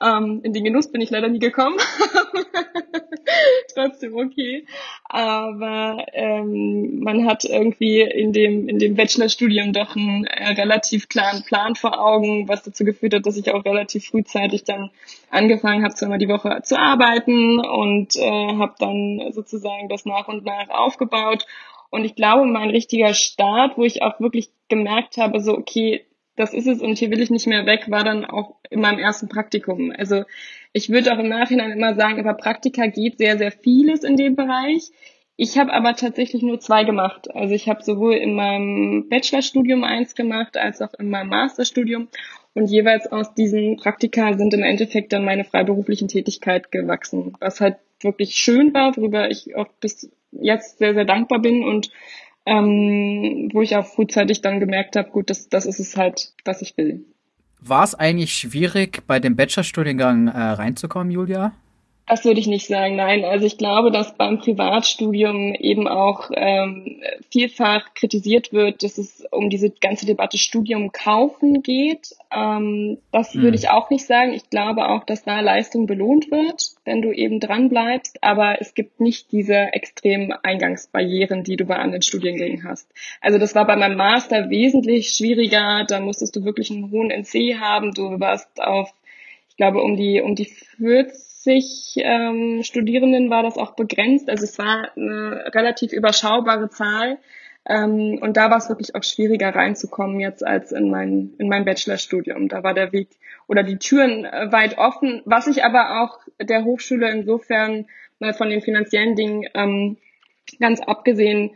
[0.02, 1.78] Ähm, in den Genuss bin ich leider nie gekommen.
[3.74, 4.66] Trotzdem okay.
[5.06, 11.44] Aber ähm, man hat irgendwie in dem, in dem Bachelorstudium doch einen äh, relativ klaren
[11.44, 14.90] Plan vor Augen, was dazu geführt hat, dass ich auch relativ frühzeitig dann
[15.30, 20.44] angefangen habe, zweimal die Woche zu arbeiten und äh, habe dann sozusagen das nach und
[20.44, 21.46] nach aufgebaut.
[21.94, 26.04] Und ich glaube, mein richtiger Start, wo ich auch wirklich gemerkt habe, so, okay,
[26.36, 28.98] das ist es und hier will ich nicht mehr weg, war dann auch in meinem
[28.98, 29.94] ersten Praktikum.
[29.96, 30.24] Also
[30.72, 34.36] ich würde auch im Nachhinein immer sagen, über Praktika geht sehr, sehr vieles in dem
[34.36, 34.90] Bereich.
[35.36, 37.30] Ich habe aber tatsächlich nur zwei gemacht.
[37.30, 42.08] Also ich habe sowohl in meinem Bachelorstudium eins gemacht, als auch in meinem Masterstudium.
[42.56, 47.78] Und jeweils aus diesen Praktika sind im Endeffekt dann meine freiberuflichen Tätigkeit gewachsen, was halt
[48.02, 51.92] wirklich schön war, worüber ich auch bis jetzt sehr, sehr dankbar bin und
[52.46, 56.62] ähm, wo ich auch frühzeitig dann gemerkt habe, gut, das, das ist es halt, was
[56.62, 57.06] ich will.
[57.62, 61.54] War es eigentlich schwierig, bei dem Bachelorstudiengang äh, reinzukommen, Julia?
[62.06, 63.24] Das würde ich nicht sagen, nein.
[63.24, 69.50] Also ich glaube, dass beim Privatstudium eben auch ähm, vielfach kritisiert wird, dass es um
[69.50, 72.14] diese ganze Debatte Studium kaufen geht.
[72.30, 73.44] Ähm, das mhm.
[73.44, 74.34] würde ich auch nicht sagen.
[74.34, 78.22] Ich glaube auch, dass da Leistung belohnt wird, wenn du eben dran bleibst.
[78.22, 82.92] Aber es gibt nicht diese extremen Eingangsbarrieren, die du bei anderen Studiengängen hast.
[83.22, 85.86] Also das war bei meinem Master wesentlich schwieriger.
[85.88, 87.94] Da musstest du wirklich einen hohen NC haben.
[87.94, 88.94] Du warst auf
[89.54, 94.30] ich glaube, um die, um die 40 50 ähm, Studierenden war das auch begrenzt.
[94.30, 97.18] Also es war eine relativ überschaubare Zahl.
[97.66, 101.66] Ähm, und da war es wirklich auch schwieriger reinzukommen jetzt als in mein, in mein
[101.66, 102.50] Bachelorstudium.
[102.50, 103.10] Da war der Weg
[103.48, 107.86] oder die Türen äh, weit offen, was ich aber auch der Hochschule insofern
[108.20, 109.98] mal von den finanziellen Dingen ähm,
[110.60, 111.52] ganz abgesehen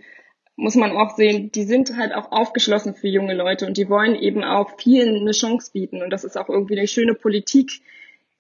[0.60, 4.16] muss man auch sehen, die sind halt auch aufgeschlossen für junge Leute und die wollen
[4.16, 6.02] eben auch vielen eine Chance bieten.
[6.02, 7.82] Und das ist auch irgendwie eine schöne Politik,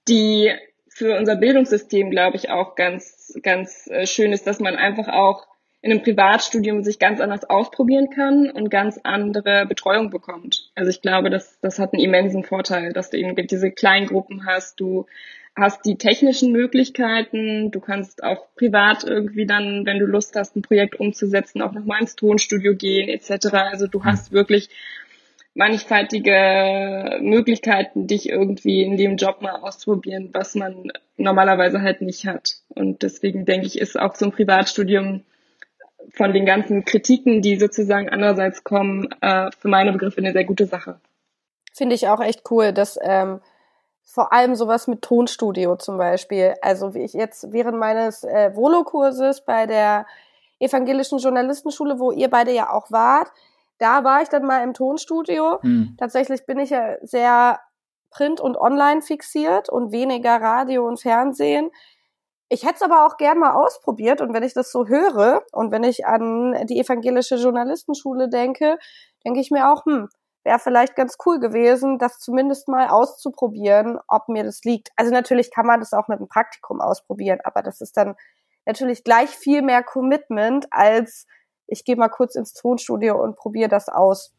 [0.07, 0.51] die
[0.97, 5.45] für unser Bildungssystem, glaube ich, auch ganz, ganz äh, schön ist, dass man einfach auch
[5.83, 10.71] in einem Privatstudium sich ganz anders ausprobieren kann und ganz andere Betreuung bekommt.
[10.73, 14.47] Also ich glaube, das, das hat einen immensen Vorteil, dass du eben diese kleinen Gruppen
[14.47, 15.05] hast, du
[15.55, 20.63] hast die technischen Möglichkeiten, du kannst auch privat irgendwie dann, wenn du Lust hast, ein
[20.63, 23.53] Projekt umzusetzen, auch nochmal ins Tonstudio gehen etc.
[23.53, 24.69] Also du hast wirklich
[25.57, 32.57] mannigfaltige Möglichkeiten, dich irgendwie in dem Job mal auszuprobieren, was man normalerweise halt nicht hat.
[32.69, 35.23] Und deswegen denke ich, ist auch so ein Privatstudium
[36.13, 40.67] von den ganzen Kritiken, die sozusagen andererseits kommen, äh, für meine Begriffe eine sehr gute
[40.67, 40.99] Sache.
[41.73, 43.41] Finde ich auch echt cool, dass ähm,
[44.05, 49.41] vor allem sowas mit Tonstudio zum Beispiel, also wie ich jetzt während meines äh, Volo-Kurses
[49.41, 50.05] bei der
[50.59, 53.31] evangelischen Journalistenschule, wo ihr beide ja auch wart,
[53.77, 55.61] da war ich dann mal im Tonstudio.
[55.61, 55.95] Hm.
[55.97, 57.59] Tatsächlich bin ich ja sehr
[58.09, 61.69] print und online fixiert und weniger Radio und Fernsehen.
[62.49, 65.71] Ich hätte es aber auch gern mal ausprobiert und wenn ich das so höre und
[65.71, 68.77] wenn ich an die evangelische Journalistenschule denke,
[69.25, 70.07] denke ich mir auch, hm,
[70.45, 74.89] wäre vielleicht ganz cool gewesen, das zumindest mal auszuprobieren, ob mir das liegt.
[74.95, 78.15] Also natürlich kann man das auch mit einem Praktikum ausprobieren, aber das ist dann
[78.65, 81.27] natürlich gleich viel mehr Commitment als
[81.67, 84.31] ich gehe mal kurz ins Tonstudio und probiere das aus.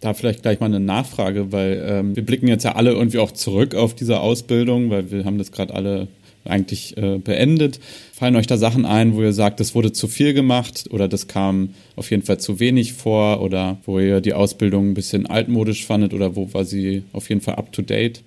[0.00, 3.30] Da vielleicht gleich mal eine Nachfrage, weil ähm, wir blicken jetzt ja alle irgendwie auch
[3.30, 6.08] zurück auf diese Ausbildung, weil wir haben das gerade alle
[6.44, 7.78] eigentlich äh, beendet.
[8.12, 11.28] Fallen euch da Sachen ein, wo ihr sagt, das wurde zu viel gemacht oder das
[11.28, 15.86] kam auf jeden Fall zu wenig vor oder wo ihr die Ausbildung ein bisschen altmodisch
[15.86, 18.22] fandet oder wo war sie auf jeden Fall up to date?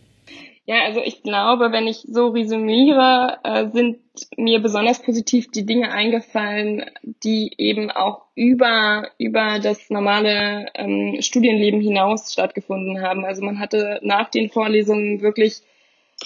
[0.67, 3.99] Ja, also ich glaube, wenn ich so resümiere, äh, sind
[4.35, 6.85] mir besonders positiv die Dinge eingefallen,
[7.23, 13.25] die eben auch über, über das normale ähm, Studienleben hinaus stattgefunden haben.
[13.25, 15.61] Also man hatte nach den Vorlesungen wirklich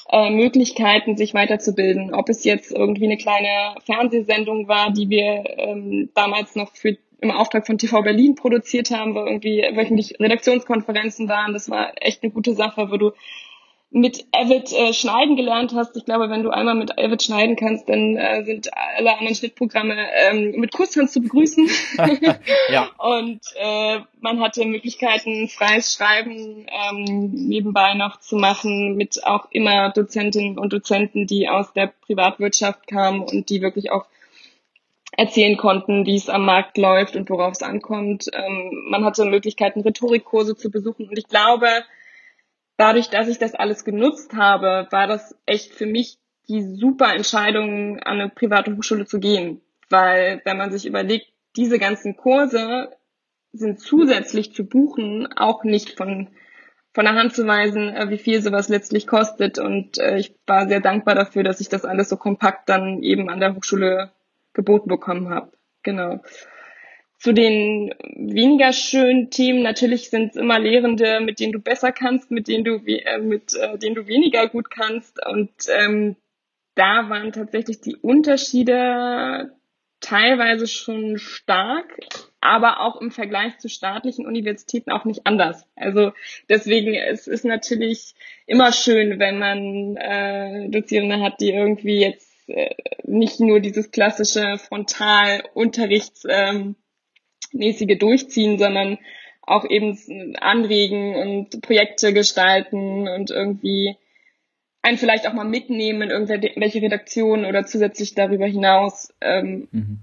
[0.10, 2.13] äh, Möglichkeiten, sich weiterzubilden.
[2.13, 7.32] Ob es jetzt irgendwie eine kleine Fernsehsendung war, die wir ähm, damals noch für im
[7.32, 11.52] Auftrag von TV Berlin produziert haben, wo irgendwie wöchentlich Redaktionskonferenzen waren.
[11.52, 13.12] Das war echt eine gute Sache, wo du
[13.91, 15.97] mit Avid äh, schneiden gelernt hast.
[15.97, 19.95] Ich glaube, wenn du einmal mit Avid schneiden kannst, dann äh, sind alle anderen Schnittprogramme
[20.28, 21.67] ähm, mit Kusshand zu begrüßen.
[22.69, 22.89] ja.
[22.99, 29.89] Und äh, man hatte Möglichkeiten, freies Schreiben ähm, nebenbei noch zu machen, mit auch immer
[29.89, 34.06] Dozentinnen und Dozenten, die aus der Privatwirtschaft kamen und die wirklich auch
[35.17, 38.30] erzählen konnten, wie es am Markt läuft und worauf es ankommt.
[38.34, 41.10] Ähm, man hatte Möglichkeiten, Rhetorikkurse zu besuchen.
[41.10, 41.67] Und ich glaube,
[42.79, 47.99] dadurch, dass ich das alles genutzt habe, war das echt für mich die super Entscheidung,
[47.99, 49.61] an eine private Hochschule zu gehen.
[49.89, 52.91] Weil wenn man sich überlegt, diese ganzen Kurse
[53.51, 56.29] sind zusätzlich zu buchen auch nicht von,
[56.93, 59.59] von der Hand zu weisen, äh, wie viel sowas letztlich kostet.
[59.59, 63.29] Und äh, ich war sehr dankbar dafür, dass ich das alles so kompakt dann eben
[63.29, 64.11] an der Hochschule
[64.53, 65.51] geboten bekommen habe.
[65.83, 66.21] Genau.
[67.19, 72.32] Zu den weniger schönen Themen, natürlich sind es immer Lehrende, mit denen du besser kannst,
[72.32, 75.19] mit denen du, äh, mit äh, denen du weniger gut kannst.
[75.25, 76.15] Und ähm,
[76.75, 79.51] da waren tatsächlich die Unterschiede
[79.99, 81.99] teilweise schon stark,
[82.39, 85.65] aber auch im Vergleich zu staatlichen Universitäten auch nicht anders.
[85.75, 86.13] Also
[86.47, 88.13] deswegen es ist natürlich
[88.45, 94.58] immer schön, wenn man äh, Dozierende hat, die irgendwie jetzt äh, nicht nur dieses klassische
[94.58, 96.77] Frontalunterrichts ähm,
[97.53, 98.97] mäßige durchziehen, sondern
[99.41, 99.97] auch eben
[100.39, 103.97] anregen und Projekte gestalten und irgendwie
[104.81, 109.99] einen vielleicht auch mal mitnehmen in irgendwelche Redaktionen oder zusätzlich darüber hinaus ähm, mhm.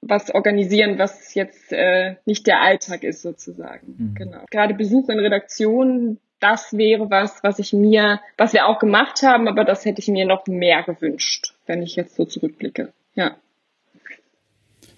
[0.00, 3.94] was organisieren, was jetzt äh, nicht der Alltag ist sozusagen.
[3.98, 4.14] Mhm.
[4.14, 4.40] Genau.
[4.50, 9.48] Gerade Besuch in Redaktionen, das wäre was, was ich mir, was wir auch gemacht haben,
[9.48, 12.92] aber das hätte ich mir noch mehr gewünscht, wenn ich jetzt so zurückblicke.
[13.14, 13.36] Ja.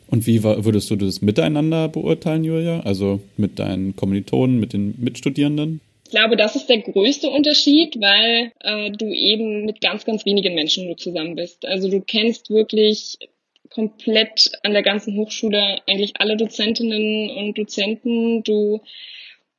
[0.08, 2.80] Und wie würdest du das miteinander beurteilen, Julia?
[2.80, 5.80] Also mit deinen Kommilitonen, mit den Mitstudierenden?
[6.04, 10.54] Ich glaube, das ist der größte Unterschied, weil äh, du eben mit ganz, ganz wenigen
[10.54, 11.66] Menschen nur zusammen bist.
[11.66, 13.18] Also du kennst wirklich
[13.68, 18.42] komplett an der ganzen Hochschule eigentlich alle Dozentinnen und Dozenten.
[18.42, 18.80] Du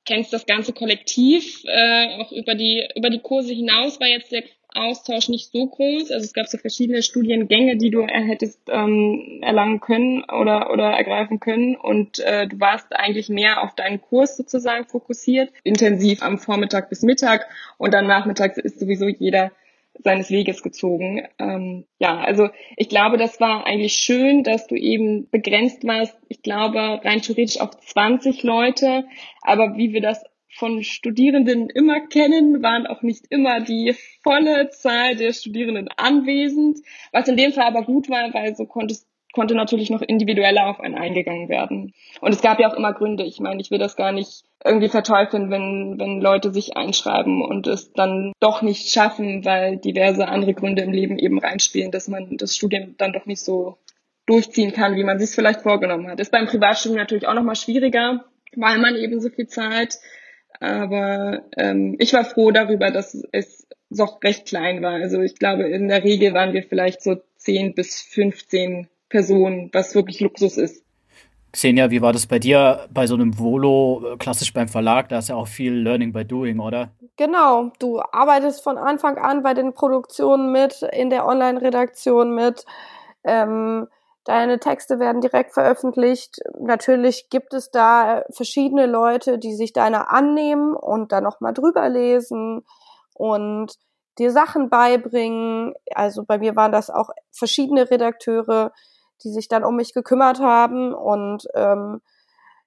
[0.05, 4.43] kennst das ganze Kollektiv, äh, auch über die, über die Kurse hinaus war jetzt der
[4.75, 6.11] Austausch nicht so groß.
[6.11, 11.39] Also es gab so verschiedene Studiengänge, die du hättest ähm, erlangen können oder, oder ergreifen
[11.39, 11.75] können.
[11.75, 17.01] Und äh, du warst eigentlich mehr auf deinen Kurs sozusagen fokussiert, intensiv am Vormittag bis
[17.01, 19.51] Mittag und dann nachmittags ist sowieso jeder
[20.03, 21.27] seines Weges gezogen.
[21.39, 26.15] Ähm, ja, also ich glaube, das war eigentlich schön, dass du eben begrenzt warst.
[26.29, 29.05] Ich glaube, rein theoretisch auf 20 Leute.
[29.41, 30.23] Aber wie wir das
[30.57, 36.79] von Studierenden immer kennen, waren auch nicht immer die volle Zahl der Studierenden anwesend,
[37.11, 40.79] was in dem Fall aber gut war, weil so konntest konnte natürlich noch individueller auf
[40.79, 41.93] einen eingegangen werden.
[42.19, 43.23] Und es gab ja auch immer Gründe.
[43.23, 47.67] Ich meine, ich will das gar nicht irgendwie verteufeln, wenn, wenn Leute sich einschreiben und
[47.67, 52.37] es dann doch nicht schaffen, weil diverse andere Gründe im Leben eben reinspielen, dass man
[52.37, 53.77] das Studium dann doch nicht so
[54.25, 56.19] durchziehen kann, wie man sich vielleicht vorgenommen hat.
[56.19, 59.99] Ist beim Privatstudium natürlich auch nochmal schwieriger, weil man eben so viel zahlt.
[60.59, 64.93] Aber ähm, ich war froh darüber, dass es doch recht klein war.
[64.93, 69.95] Also ich glaube, in der Regel waren wir vielleicht so 10 bis 15 Personen, was
[69.95, 70.83] wirklich Luxus ist.
[71.51, 75.09] Xenia, wie war das bei dir bei so einem Volo, äh, klassisch beim Verlag?
[75.09, 76.91] Da ist ja auch viel Learning by Doing, oder?
[77.17, 82.65] Genau, du arbeitest von Anfang an bei den Produktionen mit, in der Online-Redaktion mit.
[83.23, 83.87] Ähm,
[84.29, 86.37] Deine Texte werden direkt veröffentlicht.
[86.59, 92.63] Natürlich gibt es da verschiedene Leute, die sich deiner annehmen und dann nochmal drüber lesen
[93.15, 93.73] und
[94.19, 95.73] dir Sachen beibringen.
[95.95, 98.71] Also bei mir waren das auch verschiedene Redakteure,
[99.23, 101.99] die sich dann um mich gekümmert haben und ähm,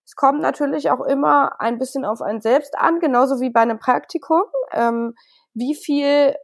[0.05, 3.79] es kommt natürlich auch immer ein bisschen auf einen selbst an, genauso wie bei einem
[3.79, 4.43] Praktikum,
[4.73, 5.15] ähm,
[5.55, 6.35] wie viel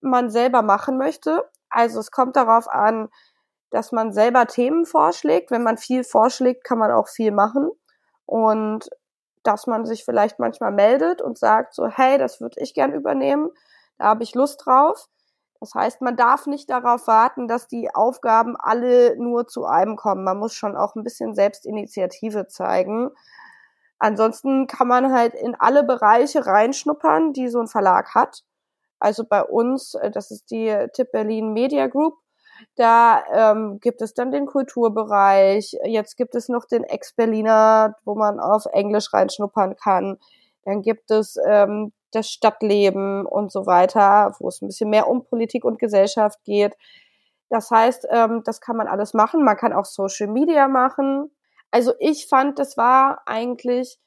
[0.00, 1.44] man selber machen möchte.
[1.68, 3.10] Also es kommt darauf an,
[3.72, 5.50] dass man selber Themen vorschlägt.
[5.50, 7.70] Wenn man viel vorschlägt, kann man auch viel machen.
[8.26, 8.88] Und
[9.42, 13.50] dass man sich vielleicht manchmal meldet und sagt so, hey, das würde ich gern übernehmen,
[13.98, 15.08] da habe ich Lust drauf.
[15.60, 20.24] Das heißt, man darf nicht darauf warten, dass die Aufgaben alle nur zu einem kommen.
[20.24, 23.10] Man muss schon auch ein bisschen Selbstinitiative zeigen.
[23.98, 28.42] Ansonsten kann man halt in alle Bereiche reinschnuppern, die so ein Verlag hat.
[28.98, 32.18] Also bei uns, äh, das ist die Tipp Berlin Media Group,
[32.76, 35.76] da ähm, gibt es dann den Kulturbereich.
[35.84, 40.18] Jetzt gibt es noch den Ex-Berliner, wo man auf Englisch reinschnuppern kann.
[40.64, 45.24] Dann gibt es ähm, das Stadtleben und so weiter, wo es ein bisschen mehr um
[45.24, 46.76] Politik und Gesellschaft geht.
[47.48, 49.44] Das heißt, ähm, das kann man alles machen.
[49.44, 51.30] Man kann auch Social Media machen.
[51.70, 53.98] Also ich fand, das war eigentlich,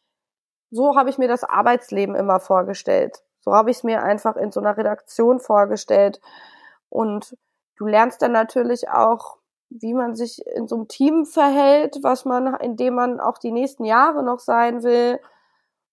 [0.72, 3.18] so habe ich mir das Arbeitsleben immer vorgestellt.
[3.42, 6.20] So habe ich es mir einfach in so einer Redaktion vorgestellt.
[6.90, 7.36] Und
[7.78, 9.38] du lernst dann natürlich auch,
[9.70, 13.52] wie man sich in so einem Team verhält, was man, in dem man auch die
[13.52, 15.20] nächsten Jahre noch sein will.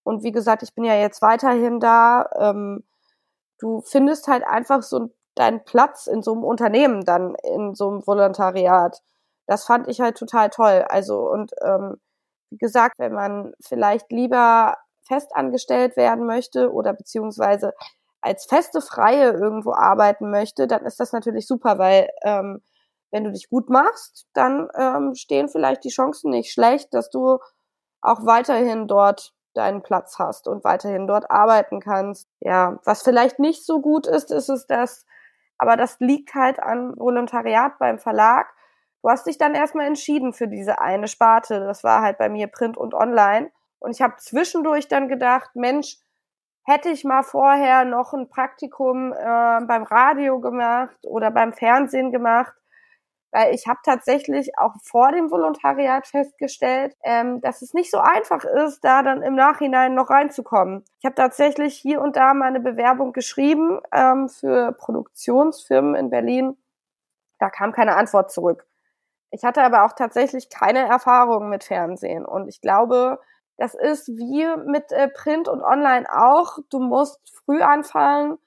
[0.05, 2.29] Und wie gesagt, ich bin ja jetzt weiterhin da.
[2.39, 2.85] Ähm,
[3.59, 8.07] du findest halt einfach so deinen Platz in so einem Unternehmen dann, in so einem
[8.07, 9.03] Volontariat
[9.47, 10.85] das fand ich halt total toll.
[10.89, 11.97] Also und ähm,
[12.51, 14.77] wie gesagt, wenn man vielleicht lieber
[15.07, 17.73] festangestellt werden möchte oder beziehungsweise
[18.23, 22.63] als feste Freie irgendwo arbeiten möchte, dann ist das natürlich super, weil ähm,
[23.11, 27.39] wenn du dich gut machst, dann ähm, stehen vielleicht die Chancen nicht schlecht, dass du
[28.01, 32.27] auch weiterhin dort deinen Platz hast und weiterhin dort arbeiten kannst.
[32.41, 35.05] Ja, was vielleicht nicht so gut ist, ist es das,
[35.59, 38.47] aber das liegt halt an Volontariat beim Verlag,
[39.03, 41.59] Du hast dich dann erstmal entschieden für diese eine Sparte.
[41.61, 43.51] Das war halt bei mir Print und Online.
[43.81, 45.99] Und ich habe zwischendurch dann gedacht, Mensch,
[46.65, 52.55] hätte ich mal vorher noch ein Praktikum äh, beim Radio gemacht oder beim Fernsehen gemacht,
[53.33, 58.45] weil ich habe tatsächlich auch vor dem Volontariat festgestellt, ähm, dass es nicht so einfach
[58.45, 60.85] ist, da dann im Nachhinein noch reinzukommen.
[60.99, 66.57] Ich habe tatsächlich hier und da mal eine Bewerbung geschrieben ähm, für Produktionsfirmen in Berlin.
[67.39, 68.67] Da kam keine Antwort zurück.
[69.31, 73.19] Ich hatte aber auch tatsächlich keine Erfahrung mit Fernsehen und ich glaube,
[73.57, 76.59] das ist wie mit äh, Print und Online auch.
[76.71, 78.39] Du musst früh anfangen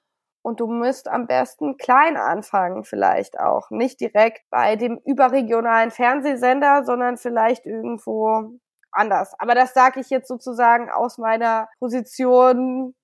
[0.42, 3.70] und du musst am besten klein anfangen vielleicht auch.
[3.70, 8.58] Nicht direkt bei dem überregionalen Fernsehsender, sondern vielleicht irgendwo
[8.92, 9.34] anders.
[9.38, 12.94] Aber das sage ich jetzt sozusagen aus meiner Position,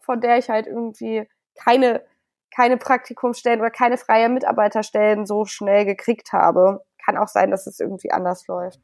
[0.00, 2.02] von der ich halt irgendwie keine,
[2.54, 7.80] keine Praktikumsstellen oder keine freie Mitarbeiterstellen so schnell gekriegt habe kann auch sein, dass es
[7.80, 8.80] irgendwie anders läuft.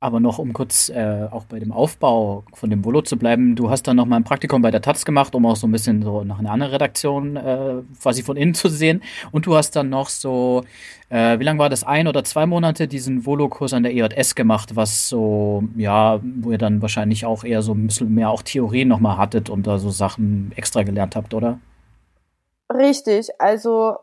[0.00, 3.68] Aber noch, um kurz äh, auch bei dem Aufbau von dem Volo zu bleiben, du
[3.68, 6.02] hast dann noch mal ein Praktikum bei der Taz gemacht, um auch so ein bisschen
[6.02, 9.02] so nach einer anderen Redaktion äh, quasi von innen zu sehen.
[9.32, 10.62] Und du hast dann noch so,
[11.08, 14.76] äh, wie lange war das, ein oder zwei Monate diesen Volo-Kurs an der EJS gemacht,
[14.76, 18.84] was so, ja, wo ihr dann wahrscheinlich auch eher so ein bisschen mehr auch Theorie
[18.84, 21.58] noch mal hattet und da so Sachen extra gelernt habt, oder?
[22.72, 23.96] Richtig, also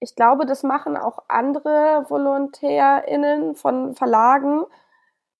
[0.00, 4.64] ich glaube, das machen auch andere VolontärInnen von Verlagen.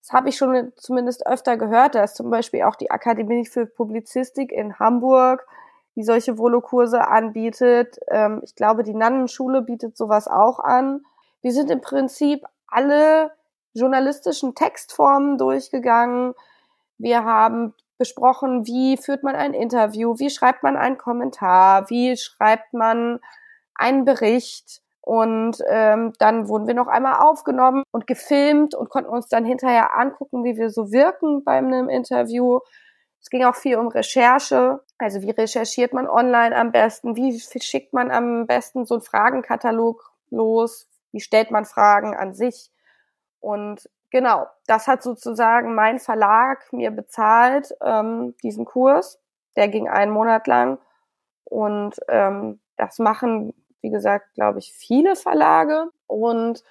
[0.04, 1.94] Das habe ich schon zumindest öfter gehört.
[1.94, 5.46] Da ist zum Beispiel auch die Akademie für Publizistik in Hamburg,
[5.96, 7.98] die solche Volokurse anbietet.
[8.08, 11.06] Ähm, ich glaube, die Nannenschule bietet sowas auch an.
[11.40, 13.30] Wir sind im Prinzip alle
[13.72, 16.34] journalistischen Textformen durchgegangen.
[16.98, 22.74] Wir haben besprochen, wie führt man ein Interview, wie schreibt man einen Kommentar, wie schreibt
[22.74, 23.20] man
[23.74, 29.28] einen Bericht und ähm, dann wurden wir noch einmal aufgenommen und gefilmt und konnten uns
[29.28, 32.60] dann hinterher angucken, wie wir so wirken bei einem Interview.
[33.20, 34.80] Es ging auch viel um Recherche.
[34.96, 37.16] Also wie recherchiert man online am besten?
[37.16, 40.88] Wie schickt man am besten so einen Fragenkatalog los?
[41.12, 42.70] Wie stellt man Fragen an sich?
[43.40, 49.20] Und genau, das hat sozusagen mein Verlag mir bezahlt, ähm, diesen Kurs.
[49.54, 50.78] Der ging einen Monat lang.
[51.44, 53.52] Und ähm, das machen
[53.84, 55.90] wie gesagt, glaube ich, viele Verlage.
[56.06, 56.64] Und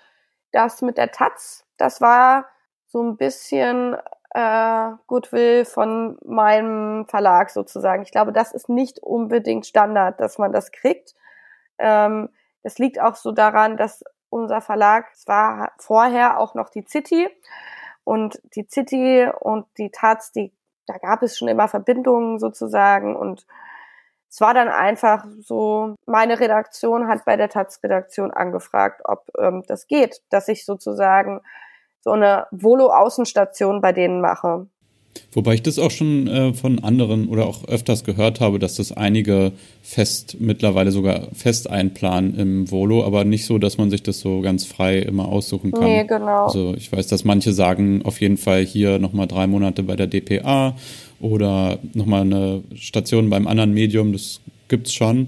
[0.52, 2.48] das mit der Taz, das war
[2.88, 3.96] so ein bisschen
[4.32, 8.02] äh, Goodwill von meinem Verlag sozusagen.
[8.02, 11.14] Ich glaube, das ist nicht unbedingt Standard, dass man das kriegt.
[11.78, 12.30] Ähm,
[12.64, 17.30] das liegt auch so daran, dass unser Verlag, es war vorher auch noch die City
[18.04, 20.52] und die City und die Taz, die,
[20.88, 23.46] da gab es schon immer Verbindungen sozusagen und
[24.34, 29.86] es war dann einfach so, meine Redaktion hat bei der Taz-Redaktion angefragt, ob ähm, das
[29.86, 31.40] geht, dass ich sozusagen
[32.02, 34.66] so eine Volo-Außenstation bei denen mache.
[35.32, 38.92] Wobei ich das auch schon äh, von anderen oder auch öfters gehört habe, dass das
[38.92, 39.52] einige
[39.82, 44.42] fest, mittlerweile sogar fest einplanen im Volo, aber nicht so, dass man sich das so
[44.42, 45.84] ganz frei immer aussuchen kann.
[45.84, 46.46] Nee, genau.
[46.46, 50.08] Also ich weiß, dass manche sagen auf jeden Fall hier nochmal drei Monate bei der
[50.08, 50.76] DPA
[51.20, 55.28] oder nochmal eine Station beim anderen Medium, das gibt's schon.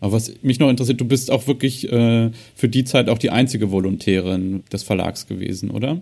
[0.00, 3.30] Aber was mich noch interessiert, du bist auch wirklich äh, für die Zeit auch die
[3.30, 6.00] einzige Volontärin des Verlags gewesen, oder?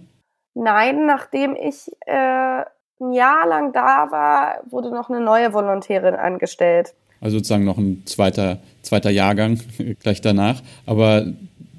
[0.54, 2.62] Nein, nachdem ich äh,
[3.00, 6.94] ein Jahr lang da war, wurde noch eine neue Volontärin angestellt.
[7.20, 9.60] Also sozusagen noch ein zweiter, zweiter Jahrgang
[10.00, 10.62] gleich danach.
[10.86, 11.26] Aber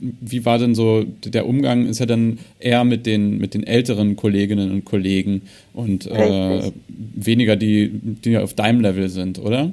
[0.01, 1.85] wie war denn so der Umgang?
[1.85, 7.55] Ist ja dann eher mit den, mit den älteren Kolleginnen und Kollegen und äh, weniger
[7.55, 9.71] die, die auf deinem Level sind, oder?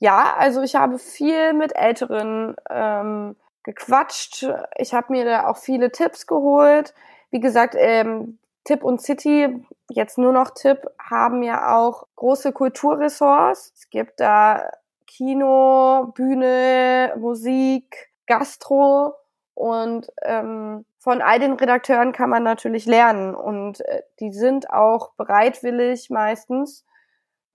[0.00, 4.46] Ja, also ich habe viel mit Älteren ähm, gequatscht.
[4.78, 6.94] Ich habe mir da auch viele Tipps geholt.
[7.30, 8.38] Wie gesagt, ähm,
[8.68, 13.72] Tipp und City, jetzt nur noch Tipp, haben ja auch große Kulturressorts.
[13.74, 14.70] Es gibt da
[15.06, 19.14] Kino, Bühne, Musik, Gastro
[19.54, 25.12] und ähm, von all den Redakteuren kann man natürlich lernen und äh, die sind auch
[25.14, 26.84] bereitwillig meistens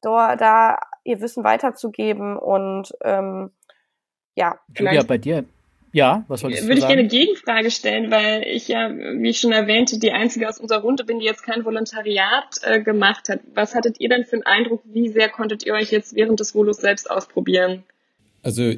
[0.02, 3.52] da, da ihr Wissen weiterzugeben und ähm,
[4.34, 4.58] ja.
[4.76, 5.46] Julia, bei dir.
[5.94, 9.40] Ja, was wolltest du Würde ich gerne eine Gegenfrage stellen, weil ich ja, wie ich
[9.40, 13.42] schon erwähnte, die einzige aus unserer Runde bin, die jetzt kein Volontariat äh, gemacht hat.
[13.54, 14.82] Was hattet ihr denn für einen Eindruck?
[14.86, 17.84] Wie sehr konntet ihr euch jetzt während des Volos selbst ausprobieren?
[18.42, 18.74] Also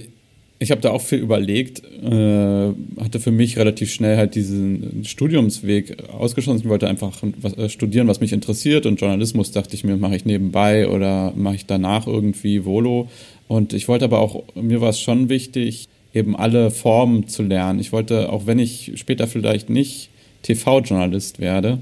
[0.60, 6.10] ich habe da auch viel überlegt, äh, hatte für mich relativ schnell halt diesen Studiumsweg
[6.10, 6.60] ausgeschlossen.
[6.60, 10.18] Ich wollte einfach was, äh, studieren, was mich interessiert und Journalismus dachte ich mir, mache
[10.18, 13.10] ich nebenbei oder mache ich danach irgendwie Volo.
[13.48, 17.80] Und ich wollte aber auch, mir war es schon wichtig, eben alle Formen zu lernen.
[17.80, 20.10] Ich wollte, auch wenn ich später vielleicht nicht
[20.44, 21.80] TV-Journalist werde,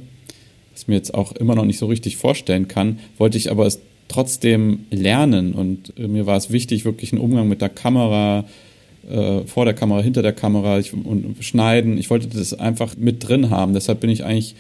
[0.74, 3.80] was mir jetzt auch immer noch nicht so richtig vorstellen kann, wollte ich aber es
[4.08, 5.54] trotzdem lernen.
[5.54, 8.46] Und äh, mir war es wichtig, wirklich einen Umgang mit der Kamera,
[9.10, 11.98] äh, vor der Kamera, hinter der Kamera ich, und schneiden.
[11.98, 13.74] Ich wollte das einfach mit drin haben.
[13.74, 14.56] Deshalb bin ich eigentlich,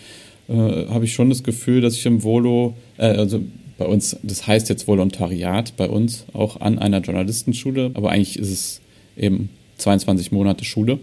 [0.49, 3.41] äh, habe ich schon das Gefühl, dass ich im Volo, äh, also
[3.77, 8.51] bei uns, das heißt jetzt Volontariat bei uns, auch an einer Journalistenschule, aber eigentlich ist
[8.51, 8.81] es
[9.17, 10.99] eben 22 Monate Schule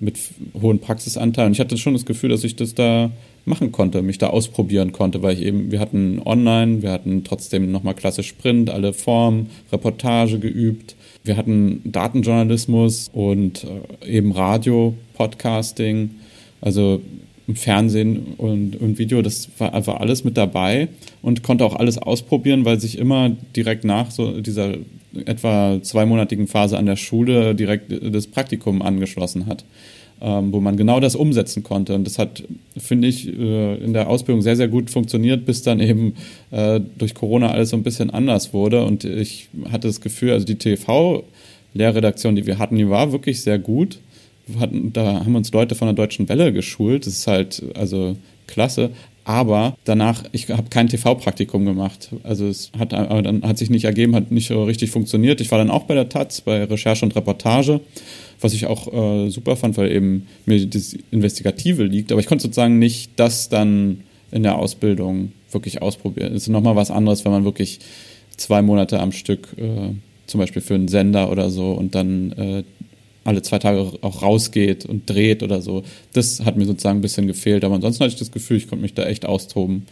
[0.00, 0.18] mit
[0.60, 1.48] hohen Praxisanteilen.
[1.48, 3.10] Und ich hatte schon das Gefühl, dass ich das da
[3.44, 7.72] machen konnte, mich da ausprobieren konnte, weil ich eben, wir hatten online, wir hatten trotzdem
[7.72, 10.96] nochmal Klasse Sprint, alle Formen, Reportage geübt.
[11.24, 13.64] Wir hatten Datenjournalismus und
[14.04, 16.10] äh, eben Radio, Podcasting,
[16.60, 17.00] also
[17.56, 20.88] Fernsehen und, und Video, das war einfach alles mit dabei
[21.22, 24.74] und konnte auch alles ausprobieren, weil sich immer direkt nach so dieser
[25.24, 29.64] etwa zweimonatigen Phase an der Schule direkt das Praktikum angeschlossen hat
[30.20, 31.94] ähm, wo man genau das umsetzen konnte.
[31.94, 32.42] Und das hat,
[32.76, 36.14] finde ich, äh, in der Ausbildung sehr, sehr gut funktioniert, bis dann eben
[36.50, 38.84] äh, durch Corona alles so ein bisschen anders wurde.
[38.84, 43.58] Und ich hatte das Gefühl, also die TV-Lehrredaktion, die wir hatten, die war wirklich sehr
[43.58, 43.98] gut.
[44.58, 47.06] Hatten, da haben uns Leute von der Deutschen Welle geschult.
[47.06, 48.90] Das ist halt, also klasse.
[49.24, 52.10] Aber danach, ich habe kein TV-Praktikum gemacht.
[52.22, 55.42] Also es hat, aber dann hat sich nicht ergeben, hat nicht richtig funktioniert.
[55.42, 57.80] Ich war dann auch bei der Taz, bei Recherche und Reportage
[58.40, 62.12] was ich auch äh, super fand, weil eben mir das Investigative liegt.
[62.12, 66.34] Aber ich konnte sozusagen nicht das dann in der Ausbildung wirklich ausprobieren.
[66.34, 67.80] Es ist nochmal was anderes, wenn man wirklich
[68.36, 69.94] zwei Monate am Stück, äh,
[70.26, 72.64] zum Beispiel für einen Sender oder so, und dann äh,
[73.28, 75.84] alle zwei Tage auch rausgeht und dreht oder so.
[76.14, 77.62] Das hat mir sozusagen ein bisschen gefehlt.
[77.62, 79.86] Aber ansonsten hatte ich das Gefühl, ich konnte mich da echt austoben.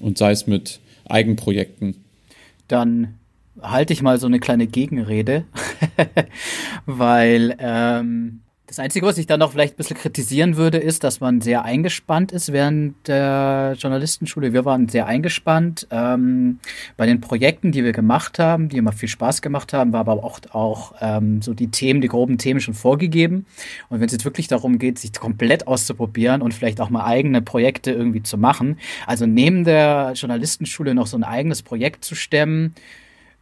[0.00, 1.96] Und sei es mit Eigenprojekten.
[2.66, 3.18] Dann
[3.60, 5.44] halte ich mal so eine kleine Gegenrede,
[6.86, 11.20] weil ähm, das Einzige, was ich dann noch vielleicht ein bisschen kritisieren würde, ist, dass
[11.20, 14.52] man sehr eingespannt ist während der Journalistenschule.
[14.52, 16.58] Wir waren sehr eingespannt ähm,
[16.98, 20.22] bei den Projekten, die wir gemacht haben, die immer viel Spaß gemacht haben, war aber
[20.22, 23.46] auch, auch ähm, so die Themen, die groben Themen schon vorgegeben.
[23.88, 27.40] Und wenn es jetzt wirklich darum geht, sich komplett auszuprobieren und vielleicht auch mal eigene
[27.40, 32.74] Projekte irgendwie zu machen, also neben der Journalistenschule noch so ein eigenes Projekt zu stemmen,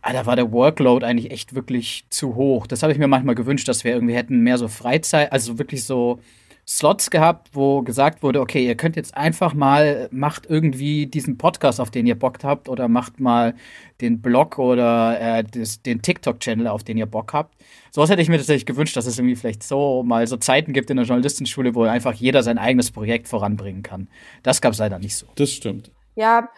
[0.06, 2.66] ah, da war der Workload eigentlich echt wirklich zu hoch.
[2.68, 5.84] Das habe ich mir manchmal gewünscht, dass wir irgendwie hätten mehr so Freizeit, also wirklich
[5.84, 6.20] so
[6.68, 11.80] Slots gehabt, wo gesagt wurde, okay, ihr könnt jetzt einfach mal, macht irgendwie diesen Podcast,
[11.80, 13.54] auf den ihr Bock habt, oder macht mal
[14.00, 17.56] den Blog oder äh, das, den TikTok-Channel, auf den ihr Bock habt.
[17.90, 20.88] Sowas hätte ich mir tatsächlich gewünscht, dass es irgendwie vielleicht so mal so Zeiten gibt
[20.90, 24.08] in der Journalistenschule, wo einfach jeder sein eigenes Projekt voranbringen kann.
[24.44, 25.26] Das gab es leider nicht so.
[25.34, 25.90] Das stimmt.
[26.14, 26.48] Ja,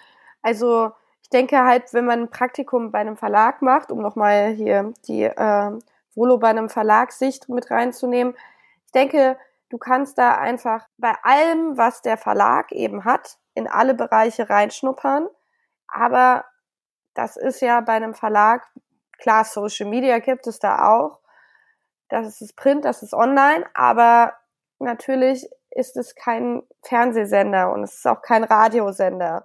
[0.43, 0.91] also
[1.29, 5.25] ich denke halt, wenn man ein Praktikum bei einem Verlag macht, um nochmal hier die
[5.25, 5.71] äh,
[6.15, 8.35] Volo bei einem Verlagssicht mit reinzunehmen,
[8.87, 9.37] ich denke,
[9.69, 15.29] du kannst da einfach bei allem, was der Verlag eben hat, in alle Bereiche reinschnuppern.
[15.87, 16.47] Aber
[17.13, 18.67] das ist ja bei einem Verlag,
[19.19, 21.21] klar, Social Media gibt es da auch.
[22.09, 24.33] Das ist Print, das ist online, aber
[24.79, 29.45] natürlich ist es kein Fernsehsender und es ist auch kein Radiosender.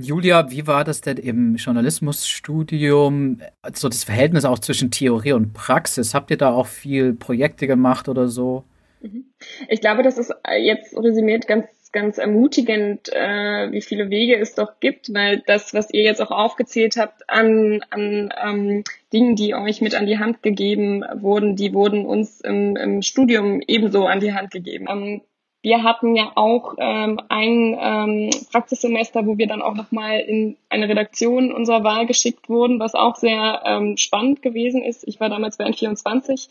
[0.00, 3.42] Julia, wie war das denn im Journalismusstudium?
[3.74, 6.14] So das Verhältnis auch zwischen Theorie und Praxis.
[6.14, 8.64] Habt ihr da auch viel Projekte gemacht oder so?
[9.02, 9.26] Mhm.
[9.68, 14.80] Ich glaube, das ist jetzt resümiert ganz ganz ermutigend, äh, wie viele Wege es doch
[14.80, 19.82] gibt, weil das, was ihr jetzt auch aufgezählt habt an, an ähm, Dingen, die euch
[19.82, 24.32] mit an die Hand gegeben wurden, die wurden uns im, im Studium ebenso an die
[24.32, 24.86] Hand gegeben.
[24.88, 25.20] Ähm,
[25.62, 30.88] wir hatten ja auch ähm, ein ähm, Praxissemester, wo wir dann auch nochmal in eine
[30.88, 35.06] Redaktion unserer Wahl geschickt wurden, was auch sehr ähm, spannend gewesen ist.
[35.06, 36.48] Ich war damals bei N24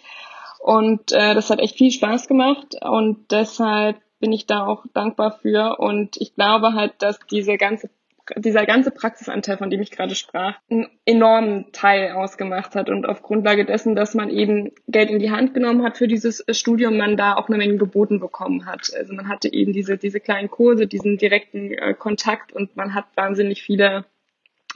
[0.60, 5.32] und äh, das hat echt viel Spaß gemacht und deshalb bin ich da auch dankbar
[5.42, 5.80] für.
[5.80, 7.90] Und ich glaube halt, dass diese ganze
[8.36, 13.22] dieser ganze Praxisanteil, von dem ich gerade sprach, einen enormen Teil ausgemacht hat und auf
[13.22, 17.18] Grundlage dessen, dass man eben Geld in die Hand genommen hat für dieses Studium, man
[17.18, 18.92] da auch eine Menge geboten bekommen hat.
[18.96, 23.06] Also man hatte eben diese, diese kleinen Kurse, diesen direkten äh, Kontakt und man hat
[23.16, 24.06] wahnsinnig viele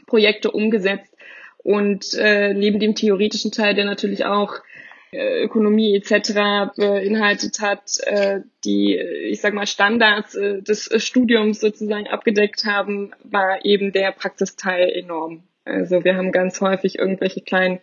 [0.07, 1.15] Projekte umgesetzt
[1.57, 4.74] und äh, neben dem theoretischen Teil, der natürlich auch äh,
[5.13, 6.75] Ökonomie etc.
[6.75, 13.63] beinhaltet hat, äh, die, ich sag mal, Standards äh, des Studiums sozusagen abgedeckt haben, war
[13.63, 15.43] eben der Praxisteil enorm.
[15.63, 17.79] Also wir haben ganz häufig irgendwelche kleinen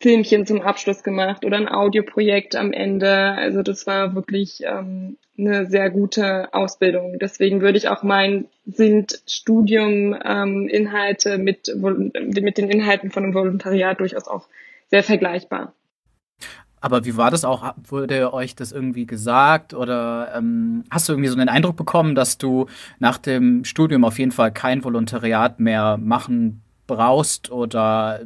[0.00, 3.10] Filmchen zum Abschluss gemacht oder ein Audioprojekt am Ende.
[3.12, 7.18] Also das war wirklich ähm, eine sehr gute Ausbildung.
[7.18, 10.70] Deswegen würde ich auch meinen, sind Studium ähm,
[11.38, 14.48] mit, mit den Inhalten von einem Volontariat durchaus auch
[14.88, 15.74] sehr vergleichbar.
[16.80, 17.74] Aber wie war das auch?
[17.88, 22.38] Wurde euch das irgendwie gesagt oder ähm, hast du irgendwie so einen Eindruck bekommen, dass
[22.38, 22.66] du
[22.98, 28.20] nach dem Studium auf jeden Fall kein Volontariat mehr machen brauchst oder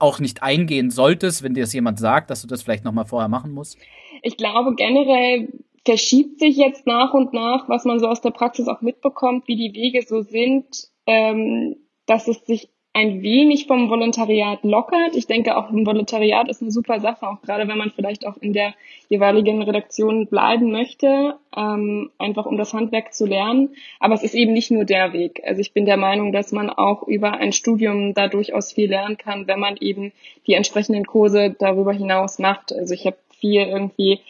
[0.00, 3.28] auch nicht eingehen solltest, wenn dir das jemand sagt, dass du das vielleicht nochmal vorher
[3.28, 3.78] machen musst?
[4.22, 5.48] Ich glaube generell
[5.84, 9.56] verschiebt sich jetzt nach und nach, was man so aus der Praxis auch mitbekommt, wie
[9.56, 11.76] die Wege so sind, ähm,
[12.06, 15.16] dass es sich ein wenig vom Volontariat lockert.
[15.16, 18.36] Ich denke, auch ein Volontariat ist eine super Sache, auch gerade wenn man vielleicht auch
[18.36, 18.72] in der
[19.08, 23.70] jeweiligen Redaktion bleiben möchte, ähm, einfach um das Handwerk zu lernen.
[23.98, 25.42] Aber es ist eben nicht nur der Weg.
[25.44, 29.18] Also ich bin der Meinung, dass man auch über ein Studium da durchaus viel lernen
[29.18, 30.12] kann, wenn man eben
[30.46, 32.72] die entsprechenden Kurse darüber hinaus macht.
[32.72, 34.20] Also ich habe viel irgendwie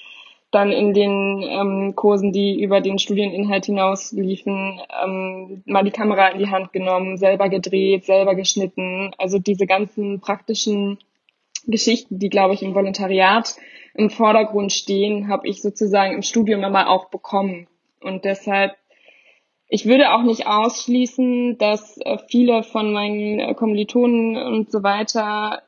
[0.54, 6.28] dann in den ähm, Kursen, die über den Studieninhalt hinaus liefen, ähm, mal die Kamera
[6.28, 9.12] in die Hand genommen, selber gedreht, selber geschnitten.
[9.18, 10.98] Also diese ganzen praktischen
[11.66, 13.56] Geschichten, die, glaube ich, im Volontariat
[13.94, 17.66] im Vordergrund stehen, habe ich sozusagen im Studium immer auch bekommen.
[18.00, 18.76] Und deshalb,
[19.68, 25.62] ich würde auch nicht ausschließen, dass äh, viele von meinen äh, Kommilitonen und so weiter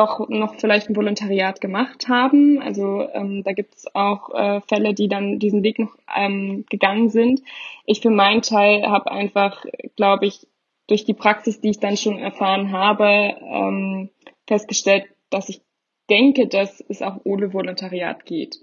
[0.00, 2.62] doch noch vielleicht ein Volontariat gemacht haben.
[2.62, 7.10] Also ähm, da gibt es auch äh, Fälle, die dann diesen Weg noch ähm, gegangen
[7.10, 7.42] sind.
[7.84, 10.46] Ich für meinen Teil habe einfach, glaube ich,
[10.86, 14.08] durch die Praxis, die ich dann schon erfahren habe, ähm,
[14.46, 15.60] festgestellt, dass ich
[16.08, 18.58] denke, dass es auch ohne Volontariat geht.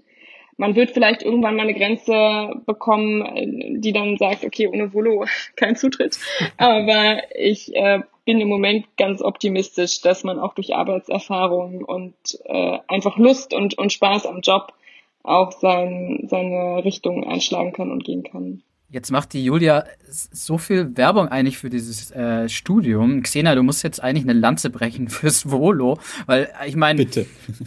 [0.56, 5.24] Man wird vielleicht irgendwann mal eine Grenze bekommen, äh, die dann sagt, okay, ohne Volo
[5.56, 6.18] kein Zutritt.
[6.56, 12.14] Aber ich äh, bin im Moment ganz optimistisch, dass man auch durch Arbeitserfahrung und
[12.44, 14.74] äh, einfach Lust und, und Spaß am Job
[15.22, 18.62] auch sein, seine Richtung einschlagen kann und gehen kann.
[18.90, 23.22] Jetzt macht die Julia so viel Werbung eigentlich für dieses äh, Studium.
[23.22, 27.06] Xena, du musst jetzt eigentlich eine Lanze brechen fürs Volo, weil ich meine,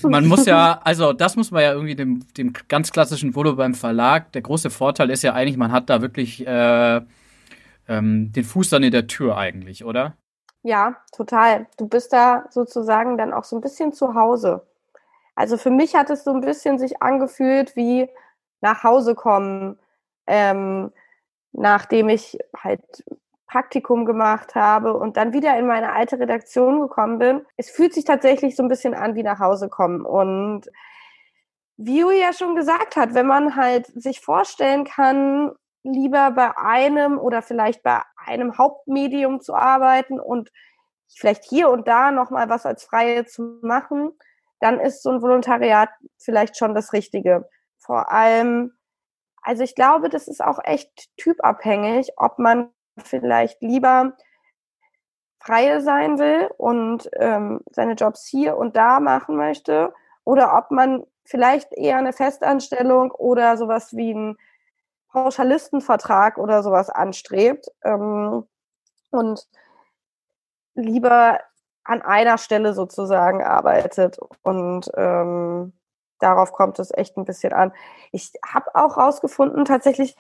[0.03, 3.74] man muss ja, also das muss man ja irgendwie dem, dem ganz klassischen Volo beim
[3.74, 4.32] Verlag.
[4.34, 7.01] Der große Vorteil ist ja eigentlich, man hat da wirklich äh,
[7.88, 10.18] ähm, den Fuß dann in der Tür eigentlich, oder?
[10.66, 11.68] Ja, total.
[11.78, 14.66] Du bist da sozusagen dann auch so ein bisschen zu Hause.
[15.36, 18.09] Also für mich hat es so ein bisschen sich angefühlt wie
[18.62, 19.80] nach Hause kommen,
[20.28, 20.91] ähm,
[21.53, 22.84] nachdem ich halt
[23.47, 27.45] Praktikum gemacht habe und dann wieder in meine alte Redaktion gekommen bin.
[27.57, 30.05] Es fühlt sich tatsächlich so ein bisschen an wie nach Hause kommen.
[30.05, 30.68] Und
[31.78, 35.51] wie Julia schon gesagt hat, wenn man halt sich vorstellen kann,
[35.84, 40.51] lieber bei einem oder vielleicht bei einem Hauptmedium zu arbeiten und
[41.09, 44.11] vielleicht hier und da nochmal was als Freie zu machen,
[44.59, 47.49] dann ist so ein Volontariat vielleicht schon das Richtige.
[47.79, 48.73] Vor allem,
[49.41, 52.69] also ich glaube, das ist auch echt typabhängig, ob man
[53.03, 54.13] vielleicht lieber
[55.39, 59.91] Freie sein will und ähm, seine Jobs hier und da machen möchte
[60.23, 64.38] oder ob man vielleicht eher eine Festanstellung oder sowas wie ein
[65.12, 68.47] Pauschalistenvertrag oder sowas anstrebt ähm,
[69.12, 69.47] und
[70.76, 71.39] lieber
[71.84, 75.74] an einer Stelle sozusagen arbeitet und ähm,
[76.20, 77.74] darauf kommt es echt ein bisschen an.
[78.12, 80.16] Ich habe auch rausgefunden, tatsächlich,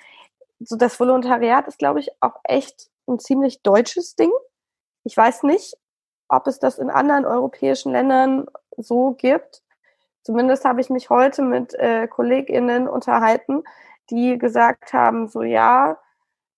[0.59, 4.31] so das Volontariat ist, glaube ich, auch echt ein ziemlich deutsches Ding.
[5.03, 5.75] Ich weiß nicht,
[6.27, 8.45] ob es das in anderen europäischen Ländern
[8.77, 9.61] so gibt.
[10.23, 13.63] Zumindest habe ich mich heute mit äh, KollegInnen unterhalten,
[14.11, 15.97] die gesagt haben, so ja,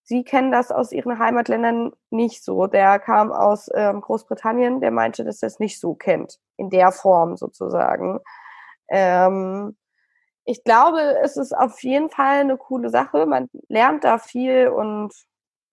[0.03, 2.67] sie kennen das aus ihren Heimatländern nicht so.
[2.67, 6.91] Der kam aus ähm, Großbritannien, der meinte, dass er es nicht so kennt, in der
[6.91, 8.19] Form sozusagen.
[8.89, 9.77] Ähm,
[10.45, 13.25] ich glaube, es ist auf jeden Fall eine coole Sache.
[13.25, 15.13] Man lernt da viel und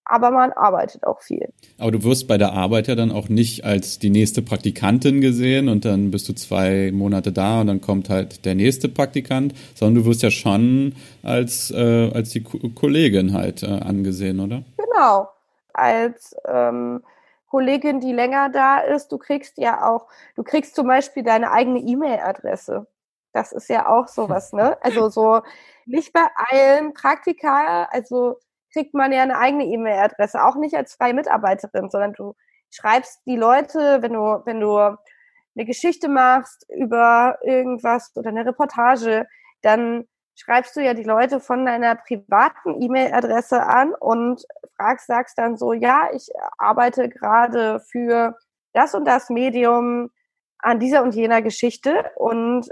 [0.05, 1.53] aber man arbeitet auch viel.
[1.79, 5.69] Aber du wirst bei der Arbeit ja dann auch nicht als die nächste Praktikantin gesehen
[5.69, 10.03] und dann bist du zwei Monate da und dann kommt halt der nächste Praktikant, sondern
[10.03, 14.63] du wirst ja schon als, äh, als die Ko Kollegin halt äh, angesehen, oder?
[14.77, 15.29] Genau.
[15.73, 17.03] Als ähm,
[17.49, 21.81] Kollegin, die länger da ist, du kriegst ja auch, du kriegst zum Beispiel deine eigene
[21.81, 22.87] E-Mail-Adresse.
[23.33, 24.77] Das ist ja auch sowas, ne?
[24.83, 25.43] Also so
[25.87, 28.39] nicht bei allen Praktika, also
[28.73, 32.35] kriegt man ja eine eigene E-Mail-Adresse, auch nicht als freie Mitarbeiterin, sondern du
[32.71, 39.27] schreibst die Leute, wenn du, wenn du eine Geschichte machst über irgendwas oder eine Reportage,
[39.63, 40.07] dann
[40.37, 44.45] schreibst du ja die Leute von deiner privaten E-Mail-Adresse an und
[44.77, 48.37] fragst, sagst dann so, ja, ich arbeite gerade für
[48.73, 50.11] das und das Medium
[50.59, 52.69] an dieser und jener Geschichte und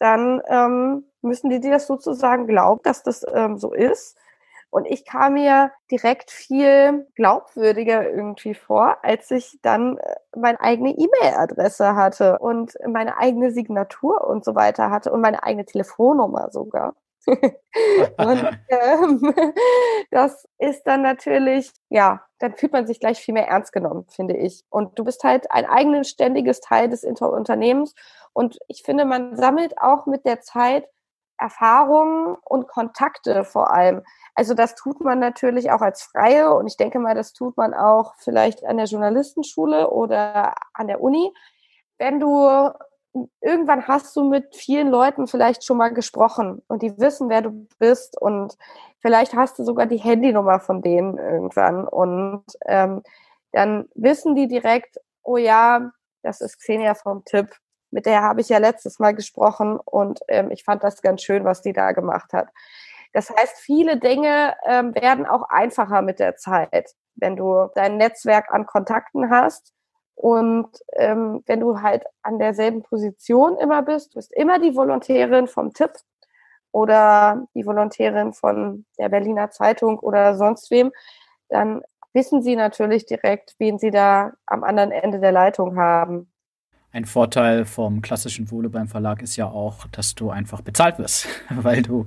[0.00, 4.16] dann ähm, müssen die dir das sozusagen glauben, dass das ähm, so ist.
[4.74, 10.90] Und ich kam mir direkt viel glaubwürdiger irgendwie vor, als ich dann äh, meine eigene
[10.90, 16.96] E-Mail-Adresse hatte und meine eigene Signatur und so weiter hatte und meine eigene Telefonnummer sogar.
[17.26, 19.34] und ähm,
[20.10, 24.36] das ist dann natürlich, ja, dann fühlt man sich gleich viel mehr ernst genommen, finde
[24.36, 24.64] ich.
[24.70, 27.94] Und du bist halt ein eigenständiges Teil des Unternehmens.
[28.32, 30.88] Und ich finde, man sammelt auch mit der Zeit
[31.38, 34.02] Erfahrungen und Kontakte vor allem.
[34.34, 37.74] Also das tut man natürlich auch als Freie und ich denke mal, das tut man
[37.74, 41.32] auch vielleicht an der Journalistenschule oder an der Uni.
[41.98, 42.70] Wenn du
[43.40, 47.66] irgendwann hast du mit vielen Leuten vielleicht schon mal gesprochen und die wissen, wer du
[47.78, 48.56] bist und
[48.98, 53.02] vielleicht hast du sogar die Handynummer von denen irgendwann und ähm,
[53.52, 57.54] dann wissen die direkt, oh ja, das ist Xenia vom Tipp.
[57.94, 61.44] Mit der habe ich ja letztes Mal gesprochen und ähm, ich fand das ganz schön,
[61.44, 62.48] was die da gemacht hat.
[63.12, 68.52] Das heißt, viele Dinge ähm, werden auch einfacher mit der Zeit, wenn du dein Netzwerk
[68.52, 69.72] an Kontakten hast.
[70.16, 75.46] Und ähm, wenn du halt an derselben Position immer bist, du bist immer die Volontärin
[75.46, 75.92] vom Tipp
[76.72, 80.90] oder die Volontärin von der Berliner Zeitung oder sonst wem,
[81.48, 81.82] dann
[82.12, 86.33] wissen sie natürlich direkt, wen sie da am anderen Ende der Leitung haben.
[86.94, 91.26] Ein Vorteil vom klassischen Wohle beim Verlag ist ja auch, dass du einfach bezahlt wirst,
[91.50, 92.06] weil du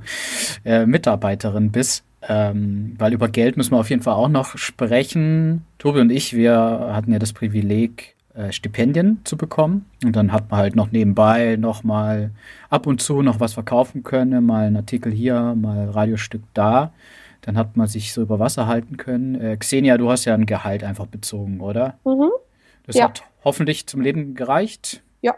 [0.64, 2.06] äh, Mitarbeiterin bist.
[2.22, 5.66] Ähm, weil über Geld müssen wir auf jeden Fall auch noch sprechen.
[5.78, 6.56] Tobi und ich, wir
[6.94, 9.88] hatten ja das Privileg, äh, Stipendien zu bekommen.
[10.06, 12.32] Und dann hat man halt noch nebenbei noch mal
[12.70, 16.94] ab und zu noch was verkaufen können, mal ein Artikel hier, mal Radiostück da.
[17.42, 19.36] Dann hat man sich so über Wasser halten können.
[19.36, 21.96] Äh, Xenia, du hast ja ein Gehalt einfach bezogen, oder?
[22.06, 22.30] Mhm.
[22.88, 23.06] Das ja.
[23.06, 25.04] hat hoffentlich zum Leben gereicht.
[25.22, 25.36] Ja.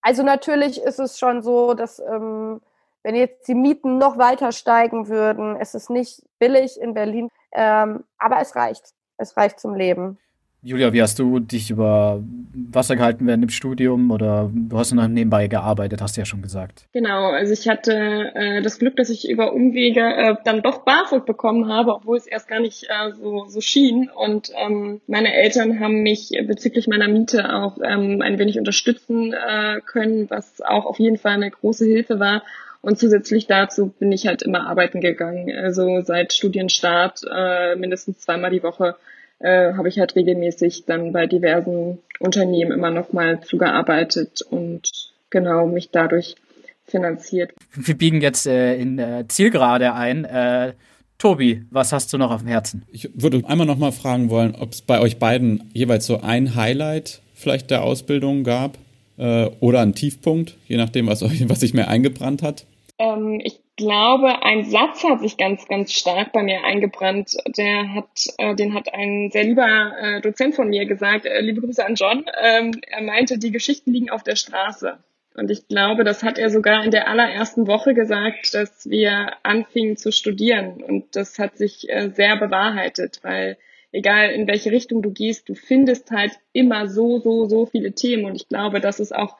[0.00, 2.60] Also natürlich ist es schon so, dass ähm,
[3.02, 8.04] wenn jetzt die Mieten noch weiter steigen würden, es ist nicht billig in Berlin, ähm,
[8.16, 8.94] aber es reicht.
[9.18, 10.18] Es reicht zum Leben.
[10.64, 12.22] Julia, wie hast du dich über
[12.54, 16.40] Wasser gehalten während dem Studium oder du hast noch nebenbei gearbeitet, hast du ja schon
[16.40, 16.86] gesagt.
[16.92, 21.26] Genau, also ich hatte äh, das Glück, dass ich über Umwege äh, dann doch BAföG
[21.26, 24.08] bekommen habe, obwohl es erst gar nicht äh, so, so schien.
[24.08, 29.80] Und ähm, meine Eltern haben mich bezüglich meiner Miete auch ähm, ein wenig unterstützen äh,
[29.84, 32.44] können, was auch auf jeden Fall eine große Hilfe war.
[32.82, 35.50] Und zusätzlich dazu bin ich halt immer arbeiten gegangen.
[35.56, 38.94] Also seit Studienstart äh, mindestens zweimal die Woche
[39.42, 45.66] äh, habe ich halt regelmäßig dann bei diversen Unternehmen immer noch mal zugearbeitet und genau
[45.66, 46.36] mich dadurch
[46.84, 47.52] finanziert.
[47.74, 50.24] Wir biegen jetzt äh, in äh, Zielgerade ein.
[50.24, 50.74] Äh,
[51.18, 52.84] Tobi, was hast du noch auf dem Herzen?
[52.90, 56.56] Ich würde einmal noch mal fragen wollen, ob es bei euch beiden jeweils so ein
[56.56, 58.76] Highlight vielleicht der Ausbildung gab
[59.18, 62.66] äh, oder ein Tiefpunkt, je nachdem, was, euch, was sich mehr eingebrannt hat.
[62.98, 67.36] Ähm, ich glaube, ein Satz hat sich ganz, ganz stark bei mir eingebrannt.
[67.56, 71.26] Der hat, äh, den hat ein sehr lieber äh, Dozent von mir gesagt.
[71.26, 72.24] Äh, liebe Grüße an John.
[72.42, 74.98] Ähm, er meinte, die Geschichten liegen auf der Straße.
[75.34, 79.96] Und ich glaube, das hat er sogar in der allerersten Woche gesagt, dass wir anfingen
[79.96, 80.82] zu studieren.
[80.82, 83.56] Und das hat sich äh, sehr bewahrheitet, weil
[83.92, 88.26] egal in welche Richtung du gehst, du findest halt immer so, so, so viele Themen.
[88.26, 89.36] Und ich glaube, das ist auch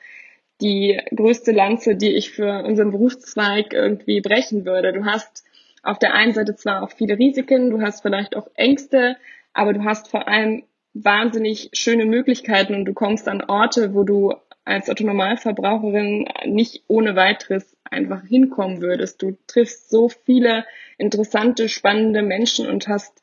[0.63, 4.93] die größte Lanze, die ich für unseren Berufszweig irgendwie brechen würde.
[4.93, 5.45] Du hast
[5.83, 9.17] auf der einen Seite zwar auch viele Risiken, du hast vielleicht auch Ängste,
[9.53, 10.63] aber du hast vor allem
[10.95, 14.35] wahnsinnig schöne Möglichkeiten und du kommst an Orte, wo du
[14.65, 19.21] als Autonormalverbraucherin nicht ohne weiteres einfach hinkommen würdest.
[19.23, 20.65] Du triffst so viele
[20.99, 23.23] interessante, spannende Menschen und hast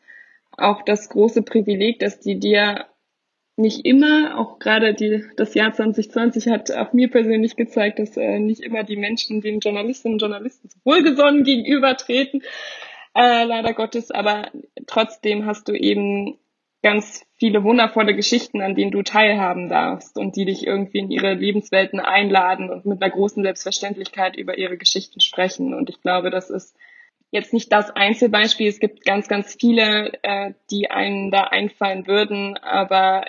[0.58, 2.86] auch das große Privileg, dass die dir
[3.60, 8.39] nicht immer, auch gerade die, das Jahr 2020 hat auch mir persönlich gezeigt, dass äh,
[8.39, 12.41] nicht immer die Menschen den Journalistinnen und Journalisten wohlgesonnen gegenübertreten,
[13.16, 14.49] äh, leider Gottes, aber
[14.88, 16.39] trotzdem hast du eben
[16.82, 21.34] ganz viele wundervolle Geschichten, an denen du teilhaben darfst und die dich irgendwie in ihre
[21.34, 25.74] Lebenswelten einladen und mit einer großen Selbstverständlichkeit über ihre Geschichten sprechen.
[25.74, 26.78] Und ich glaube, das ist
[27.32, 28.70] jetzt nicht das Einzelbeispiel.
[28.70, 33.26] Es gibt ganz, ganz viele, äh, die einen da einfallen würden, aber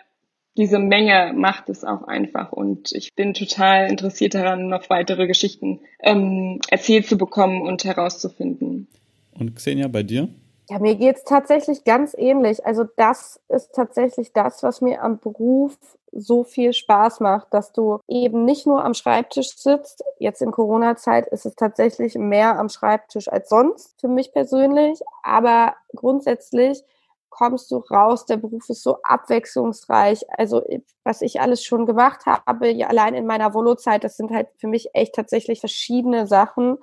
[0.60, 5.80] diese Menge macht es auch einfach und ich bin total interessiert daran, noch weitere Geschichten
[6.00, 8.86] ähm, erzählt zu bekommen und herauszufinden.
[9.32, 10.28] Und Xenia, bei dir?
[10.68, 12.64] Ja, mir geht's tatsächlich ganz ähnlich.
[12.64, 15.76] Also das ist tatsächlich das, was mir am Beruf
[16.12, 20.04] so viel Spaß macht, dass du eben nicht nur am Schreibtisch sitzt.
[20.18, 25.00] Jetzt in Corona-Zeit ist es tatsächlich mehr am Schreibtisch als sonst für mich persönlich.
[25.22, 26.84] Aber grundsätzlich
[27.30, 28.26] kommst du raus.
[28.26, 30.24] Der Beruf ist so abwechslungsreich.
[30.36, 30.62] Also
[31.04, 34.68] was ich alles schon gemacht habe, ja, allein in meiner Volo-Zeit, das sind halt für
[34.68, 36.78] mich echt tatsächlich verschiedene Sachen.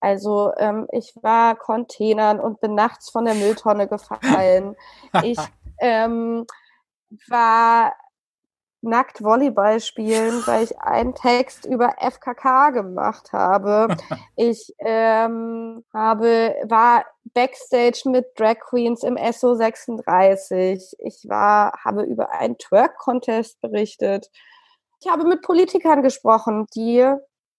[0.00, 4.76] Also ähm, ich war Containern und bin nachts von der Mülltonne gefallen.
[5.22, 5.38] ich
[5.78, 6.46] ähm,
[7.28, 7.94] war
[8.84, 13.88] nackt Volleyball spielen, weil ich einen Text über FKK gemacht habe.
[14.36, 17.04] Ich ähm, habe war
[17.34, 20.96] backstage mit Drag Queens im SO 36.
[20.98, 24.28] Ich war habe über einen Twerk Contest berichtet.
[25.00, 27.06] Ich habe mit Politikern gesprochen, die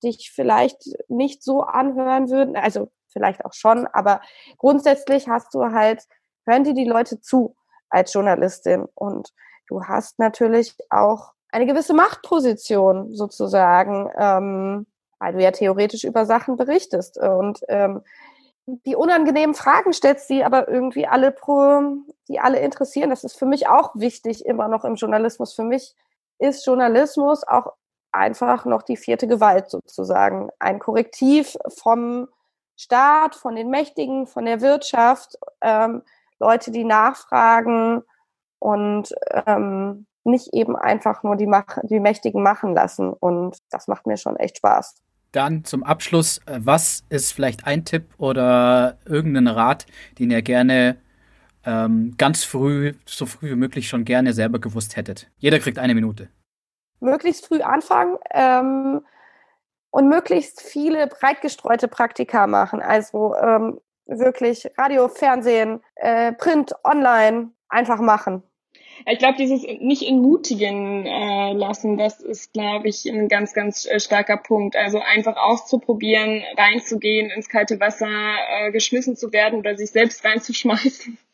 [0.03, 4.21] dich vielleicht nicht so anhören würden, also vielleicht auch schon, aber
[4.57, 6.03] grundsätzlich hast du halt,
[6.45, 7.55] hören dir die Leute zu
[7.89, 9.31] als Journalistin und
[9.67, 14.85] du hast natürlich auch eine gewisse Machtposition sozusagen, ähm,
[15.19, 18.01] weil du ja theoretisch über Sachen berichtest und ähm,
[18.65, 21.81] die unangenehmen Fragen stellst, die aber irgendwie alle pro,
[22.27, 23.11] die alle interessieren.
[23.11, 25.53] Das ist für mich auch wichtig immer noch im Journalismus.
[25.53, 25.95] Für mich
[26.39, 27.73] ist Journalismus auch
[28.11, 30.49] einfach noch die vierte Gewalt sozusagen.
[30.59, 32.27] Ein Korrektiv vom
[32.75, 36.01] Staat, von den Mächtigen, von der Wirtschaft, ähm,
[36.39, 38.03] Leute, die nachfragen
[38.65, 39.09] und
[39.45, 43.13] ähm, nicht eben einfach nur die, Mach die Mächtigen machen lassen.
[43.13, 45.01] Und das macht mir schon echt Spaß.
[45.31, 49.85] Dann zum Abschluss, äh, was ist vielleicht ein Tipp oder irgendein Rat,
[50.17, 50.97] den ihr gerne
[51.65, 55.29] ähm, ganz früh, so früh wie möglich schon gerne selber gewusst hättet?
[55.37, 56.29] Jeder kriegt eine Minute
[56.99, 59.01] möglichst früh anfangen ähm,
[59.91, 62.81] und möglichst viele breit gestreute Praktika machen.
[62.81, 68.43] Also ähm, wirklich Radio, Fernsehen, äh, Print, Online einfach machen.
[69.05, 73.99] Ich glaube, dieses nicht entmutigen äh, lassen, das ist, glaube ich, ein ganz, ganz äh,
[73.99, 74.75] starker Punkt.
[74.75, 81.17] Also einfach auszuprobieren, reinzugehen, ins kalte Wasser äh, geschmissen zu werden oder sich selbst reinzuschmeißen.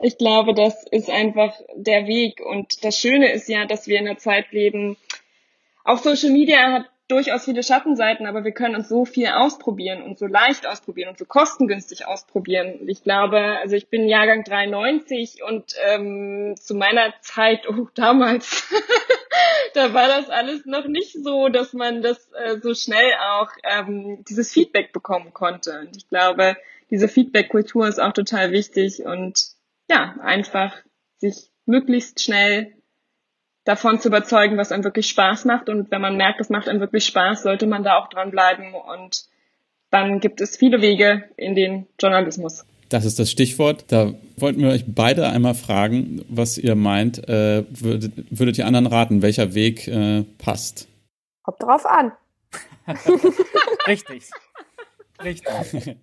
[0.00, 2.40] Ich glaube, das ist einfach der Weg.
[2.40, 4.96] Und das Schöne ist ja, dass wir in einer Zeit leben,
[5.84, 10.18] auch Social Media hat durchaus viele Schattenseiten, aber wir können uns so viel ausprobieren und
[10.18, 12.88] so leicht ausprobieren und so kostengünstig ausprobieren.
[12.88, 18.66] Ich glaube, also ich bin Jahrgang 93 und ähm, zu meiner Zeit, oh damals,
[19.74, 24.24] da war das alles noch nicht so, dass man das äh, so schnell auch ähm,
[24.26, 25.80] dieses Feedback bekommen konnte.
[25.80, 26.56] Und ich glaube,
[26.90, 29.48] diese Feedback-Kultur ist auch total wichtig und
[29.90, 30.74] ja, einfach
[31.18, 32.72] sich möglichst schnell
[33.64, 35.68] davon zu überzeugen, was einem wirklich Spaß macht.
[35.68, 38.74] Und wenn man merkt, es macht einem wirklich Spaß, sollte man da auch dranbleiben.
[38.74, 39.24] Und
[39.90, 42.64] dann gibt es viele Wege in den Journalismus.
[42.88, 43.86] Das ist das Stichwort.
[43.88, 47.26] Da wollten wir euch beide einmal fragen, was ihr meint.
[47.28, 50.88] Äh, würdet, würdet, ihr anderen raten, welcher Weg äh, passt?
[51.42, 52.12] Kommt drauf an.
[53.86, 54.30] Richtig.
[55.22, 55.46] Richtig.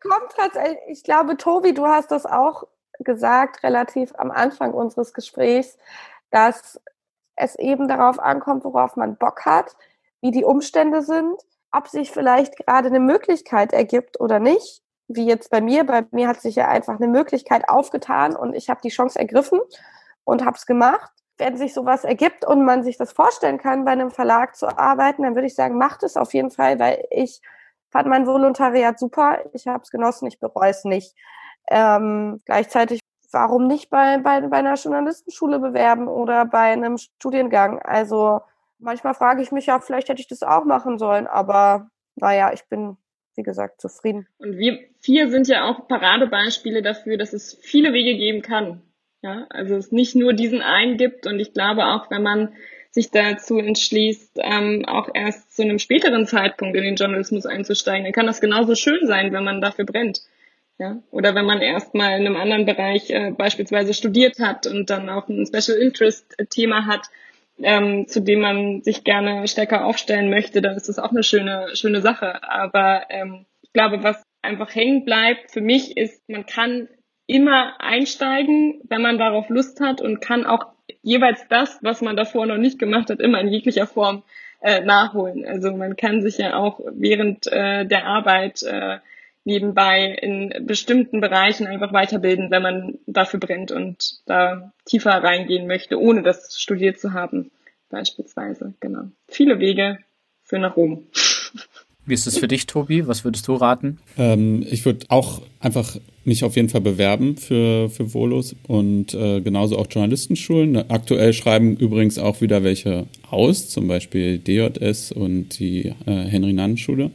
[0.00, 2.64] Kommt tatsächlich, ich glaube, Tobi, du hast das auch
[3.00, 5.76] gesagt, relativ am Anfang unseres Gesprächs,
[6.32, 6.80] dass
[7.36, 9.76] es eben darauf ankommt, worauf man Bock hat,
[10.20, 14.82] wie die Umstände sind, ob sich vielleicht gerade eine Möglichkeit ergibt oder nicht.
[15.08, 15.84] Wie jetzt bei mir.
[15.84, 19.60] Bei mir hat sich ja einfach eine Möglichkeit aufgetan und ich habe die Chance ergriffen
[20.24, 21.10] und habe es gemacht.
[21.38, 25.22] Wenn sich sowas ergibt und man sich das vorstellen kann, bei einem Verlag zu arbeiten,
[25.22, 27.42] dann würde ich sagen, macht es auf jeden Fall, weil ich
[27.90, 29.40] fand mein Volontariat super.
[29.52, 31.14] Ich habe es genossen, ich bereue es nicht.
[31.68, 33.00] Ähm, gleichzeitig
[33.32, 37.80] warum nicht bei, bei, bei einer Journalistenschule bewerben oder bei einem Studiengang?
[37.80, 38.40] Also
[38.78, 42.64] manchmal frage ich mich ja, vielleicht hätte ich das auch machen sollen, aber naja, ich
[42.68, 42.96] bin,
[43.34, 44.26] wie gesagt, zufrieden.
[44.38, 48.82] Und wir vier sind ja auch Paradebeispiele dafür, dass es viele Wege geben kann.
[49.22, 52.54] Ja, also es nicht nur diesen einen gibt und ich glaube auch, wenn man
[52.90, 58.12] sich dazu entschließt, ähm, auch erst zu einem späteren Zeitpunkt in den Journalismus einzusteigen, dann
[58.12, 60.20] kann das genauso schön sein, wenn man dafür brennt.
[60.82, 60.96] Ja?
[61.12, 65.28] Oder wenn man erstmal in einem anderen Bereich äh, beispielsweise studiert hat und dann auch
[65.28, 67.06] ein Special Interest Thema hat,
[67.62, 71.68] ähm, zu dem man sich gerne stärker aufstellen möchte, dann ist das auch eine schöne,
[71.74, 72.42] schöne Sache.
[72.42, 76.88] Aber ähm, ich glaube, was einfach hängen bleibt für mich ist, man kann
[77.28, 80.66] immer einsteigen, wenn man darauf Lust hat und kann auch
[81.02, 84.24] jeweils das, was man davor noch nicht gemacht hat, immer in jeglicher Form
[84.60, 85.46] äh, nachholen.
[85.46, 88.98] Also man kann sich ja auch während äh, der Arbeit äh,
[89.44, 96.00] nebenbei in bestimmten Bereichen einfach weiterbilden, wenn man dafür brennt und da tiefer reingehen möchte,
[96.00, 97.50] ohne das studiert zu haben,
[97.90, 98.74] beispielsweise.
[98.80, 99.10] Genau.
[99.28, 99.98] Viele Wege
[100.42, 101.06] für nach Rom.
[102.04, 103.06] Wie ist es für dich, Tobi?
[103.06, 103.98] Was würdest du raten?
[104.18, 109.40] Ähm, ich würde auch einfach mich auf jeden Fall bewerben für, für Volos und äh,
[109.40, 110.90] genauso auch Journalistenschulen.
[110.90, 117.12] Aktuell schreiben übrigens auch wieder welche aus, zum Beispiel DJS und die äh, Henry-Nannen-Schule.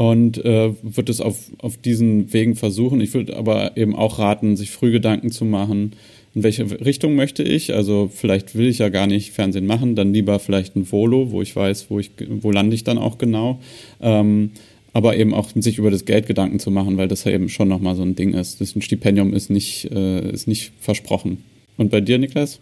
[0.00, 3.02] Und äh, würde es auf, auf diesen Wegen versuchen.
[3.02, 5.92] Ich würde aber eben auch raten, sich früh Gedanken zu machen,
[6.34, 7.74] in welche Richtung möchte ich.
[7.74, 11.42] Also vielleicht will ich ja gar nicht Fernsehen machen, dann lieber vielleicht ein Volo, wo
[11.42, 13.60] ich weiß, wo ich, wo lande ich dann auch genau.
[14.00, 14.52] Ähm,
[14.94, 17.68] aber eben auch sich über das Geld Gedanken zu machen, weil das ja eben schon
[17.68, 18.62] nochmal so ein Ding ist.
[18.62, 21.44] Das ein Stipendium ist nicht, äh, ist nicht versprochen.
[21.76, 22.58] Und bei dir, Niklas?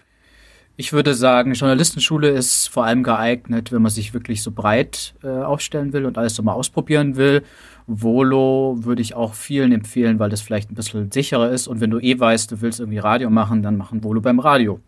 [0.80, 5.26] Ich würde sagen, Journalistenschule ist vor allem geeignet, wenn man sich wirklich so breit äh,
[5.26, 7.42] aufstellen will und alles so mal ausprobieren will.
[7.88, 11.66] Volo würde ich auch vielen empfehlen, weil das vielleicht ein bisschen sicherer ist.
[11.66, 14.78] Und wenn du eh weißt, du willst irgendwie Radio machen, dann machen Volo beim Radio.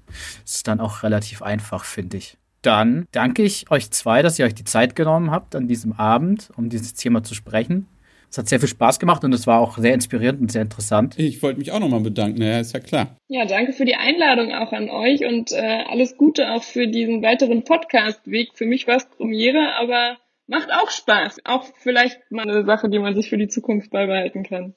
[0.45, 2.38] Das ist dann auch relativ einfach, finde ich.
[2.62, 6.51] Dann danke ich euch zwei, dass ihr euch die Zeit genommen habt an diesem Abend,
[6.55, 7.88] um dieses Thema zu sprechen.
[8.30, 11.18] Es hat sehr viel Spaß gemacht und es war auch sehr inspirierend und sehr interessant.
[11.18, 13.16] Ich wollte mich auch nochmal bedanken, ja, ist ja klar.
[13.26, 17.22] Ja, danke für die Einladung auch an euch und äh, alles Gute auch für diesen
[17.22, 18.50] weiteren Podcast-Weg.
[18.54, 20.16] Für mich war es Premiere, aber
[20.46, 21.40] macht auch Spaß.
[21.44, 24.74] Auch vielleicht mal eine Sache, die man sich für die Zukunft beibehalten kann.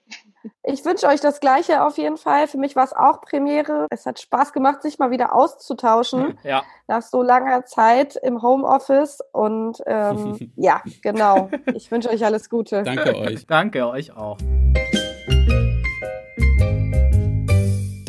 [0.64, 2.48] Ich wünsche euch das Gleiche auf jeden Fall.
[2.48, 3.88] Für mich war es auch Premiere.
[3.90, 6.38] Es hat Spaß gemacht, sich mal wieder auszutauschen.
[6.44, 6.64] Ja.
[6.88, 9.20] Nach so langer Zeit im Homeoffice.
[9.32, 11.50] Und ähm, ja, genau.
[11.76, 12.84] Ich wünsche euch alles Gute.
[12.84, 13.48] Danke euch.
[13.48, 14.38] Danke euch auch.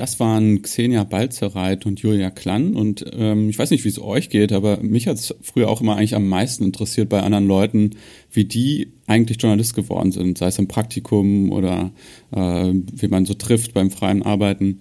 [0.05, 2.75] Das waren Xenia Balzereit und Julia Klann.
[2.75, 5.81] Und ähm, ich weiß nicht, wie es euch geht, aber mich hat es früher auch
[5.81, 7.93] immer eigentlich am meisten interessiert bei anderen Leuten,
[8.31, 11.91] wie die eigentlich Journalist geworden sind, sei es im Praktikum oder
[12.33, 14.81] äh, wie man so trifft beim freien Arbeiten.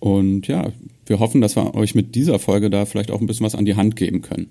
[0.00, 0.72] Und ja,
[1.06, 3.66] wir hoffen, dass wir euch mit dieser Folge da vielleicht auch ein bisschen was an
[3.66, 4.48] die Hand geben können.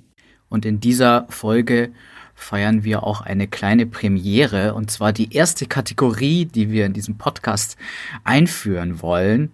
[0.48, 1.92] Und in dieser Folge
[2.36, 7.18] feiern wir auch eine kleine Premiere und zwar die erste Kategorie, die wir in diesem
[7.18, 7.78] Podcast
[8.24, 9.52] einführen wollen,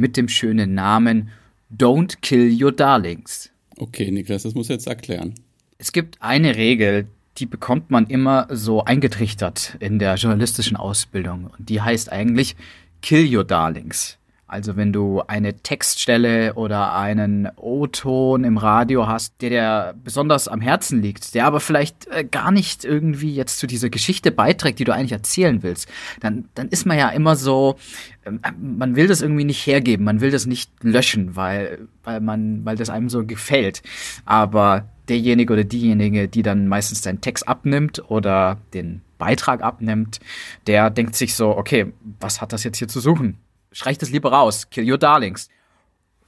[0.00, 1.28] mit dem schönen Namen
[1.70, 3.50] Don't Kill Your Darlings.
[3.76, 5.34] Okay, Niklas, das muss jetzt erklären.
[5.78, 11.68] Es gibt eine Regel, die bekommt man immer so eingetrichtert in der journalistischen Ausbildung und
[11.68, 12.56] die heißt eigentlich
[13.02, 14.16] Kill Your Darlings.
[14.50, 20.60] Also wenn du eine Textstelle oder einen O-Ton im Radio hast, der dir besonders am
[20.60, 24.84] Herzen liegt, der aber vielleicht äh, gar nicht irgendwie jetzt zu dieser Geschichte beiträgt, die
[24.84, 25.88] du eigentlich erzählen willst,
[26.18, 27.76] dann, dann ist man ja immer so,
[28.24, 32.64] äh, man will das irgendwie nicht hergeben, man will das nicht löschen, weil, weil man,
[32.64, 33.82] weil das einem so gefällt.
[34.24, 40.18] Aber derjenige oder diejenige, die dann meistens deinen Text abnimmt oder den Beitrag abnimmt,
[40.66, 43.38] der denkt sich so, okay, was hat das jetzt hier zu suchen?
[43.72, 45.48] Streich das lieber raus, kill your darlings.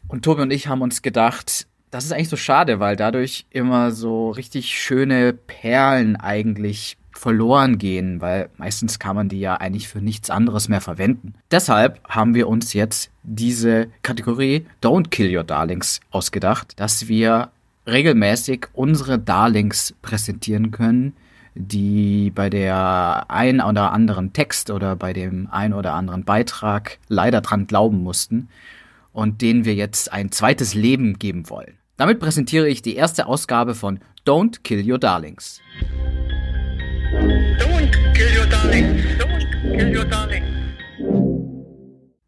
[0.08, 3.90] Und Tobi und ich haben uns gedacht, das ist eigentlich so schade, weil dadurch immer
[3.92, 10.00] so richtig schöne Perlen eigentlich verloren gehen, weil meistens kann man die ja eigentlich für
[10.00, 11.34] nichts anderes mehr verwenden.
[11.50, 17.50] Deshalb haben wir uns jetzt diese Kategorie Don't Kill Your Darlings ausgedacht, dass wir
[17.86, 21.14] regelmäßig unsere Darlings präsentieren können,
[21.54, 27.40] die bei der ein oder anderen Text oder bei dem ein oder anderen Beitrag leider
[27.40, 28.48] dran glauben mussten
[29.12, 31.78] und denen wir jetzt ein zweites Leben geben wollen.
[31.96, 35.60] Damit präsentiere ich die erste Ausgabe von Don't Kill Your Darlings.
[37.58, 39.02] Don't kill your darlings.
[39.18, 40.46] Don't kill your darlings.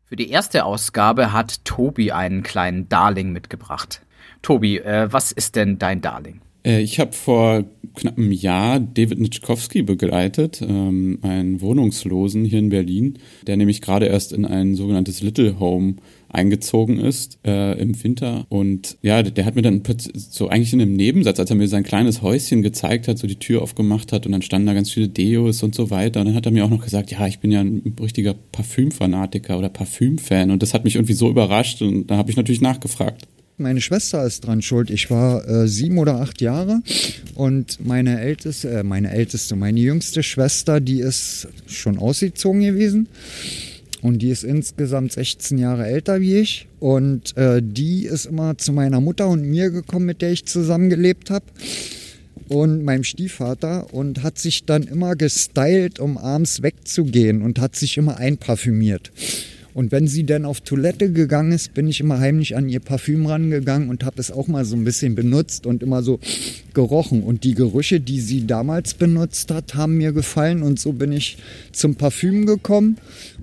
[0.04, 4.02] Für die erste Ausgabe hat Tobi einen kleinen Darling mitgebracht.
[4.42, 6.40] Tobi, äh, was ist denn dein Darling?
[6.64, 12.70] Äh, ich habe vor knapp einem Jahr David Nitschkowski begleitet, ähm, einen Wohnungslosen hier in
[12.70, 15.96] Berlin, der nämlich gerade erst in ein sogenanntes Little Home
[16.28, 18.46] eingezogen ist äh, im Winter.
[18.48, 19.82] Und ja, der hat mir dann
[20.16, 23.38] so eigentlich in einem Nebensatz, als er mir sein kleines Häuschen gezeigt hat, so die
[23.38, 26.20] Tür aufgemacht hat und dann standen da ganz viele Deos und so weiter.
[26.20, 29.56] Und dann hat er mir auch noch gesagt, ja, ich bin ja ein richtiger Parfümfanatiker
[29.56, 30.50] oder Parfümfan.
[30.50, 33.28] Und das hat mich irgendwie so überrascht und da habe ich natürlich nachgefragt.
[33.56, 34.90] Meine Schwester ist dran schuld.
[34.90, 36.82] Ich war äh, sieben oder acht Jahre
[37.36, 43.06] und meine älteste, äh, meine älteste, meine jüngste Schwester, die ist schon ausgezogen gewesen
[44.02, 48.72] und die ist insgesamt 16 Jahre älter wie ich und äh, die ist immer zu
[48.72, 51.46] meiner Mutter und mir gekommen, mit der ich zusammengelebt habe
[52.48, 57.98] und meinem Stiefvater und hat sich dann immer gestylt, um abends wegzugehen und hat sich
[57.98, 59.12] immer einparfümiert.
[59.74, 63.26] Und wenn sie dann auf Toilette gegangen ist, bin ich immer heimlich an ihr Parfüm
[63.26, 66.20] rangegangen und habe es auch mal so ein bisschen benutzt und immer so
[66.74, 67.24] gerochen.
[67.24, 71.38] Und die Gerüche, die sie damals benutzt hat, haben mir gefallen und so bin ich
[71.72, 72.98] zum Parfüm gekommen.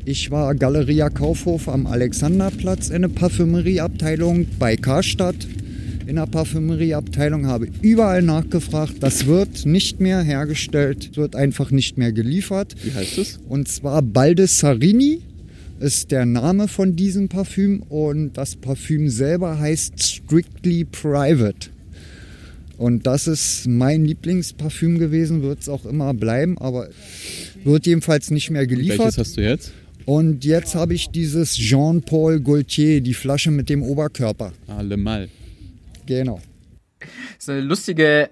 [0.05, 5.47] Ich war Galeria Kaufhof am Alexanderplatz in der Parfümerieabteilung bei Karstadt
[6.07, 8.95] in der Parfümerieabteilung, habe überall nachgefragt.
[8.99, 12.75] Das wird nicht mehr hergestellt, wird einfach nicht mehr geliefert.
[12.83, 13.39] Wie heißt es?
[13.47, 15.21] Und zwar Baldessarini
[15.81, 21.69] ist der Name von diesem Parfüm und das Parfüm selber heißt Strictly Private.
[22.77, 26.89] Und das ist mein Lieblingsparfüm gewesen, wird es auch immer bleiben, aber
[27.63, 28.99] wird jedenfalls nicht mehr geliefert.
[28.99, 29.71] Welches hast du jetzt?
[30.05, 34.53] Und jetzt habe ich dieses Jean-Paul Gaultier, die Flasche mit dem Oberkörper.
[34.67, 35.29] Allemal.
[36.05, 36.41] Genau.
[36.99, 37.09] Das
[37.39, 38.29] ist eine lustige,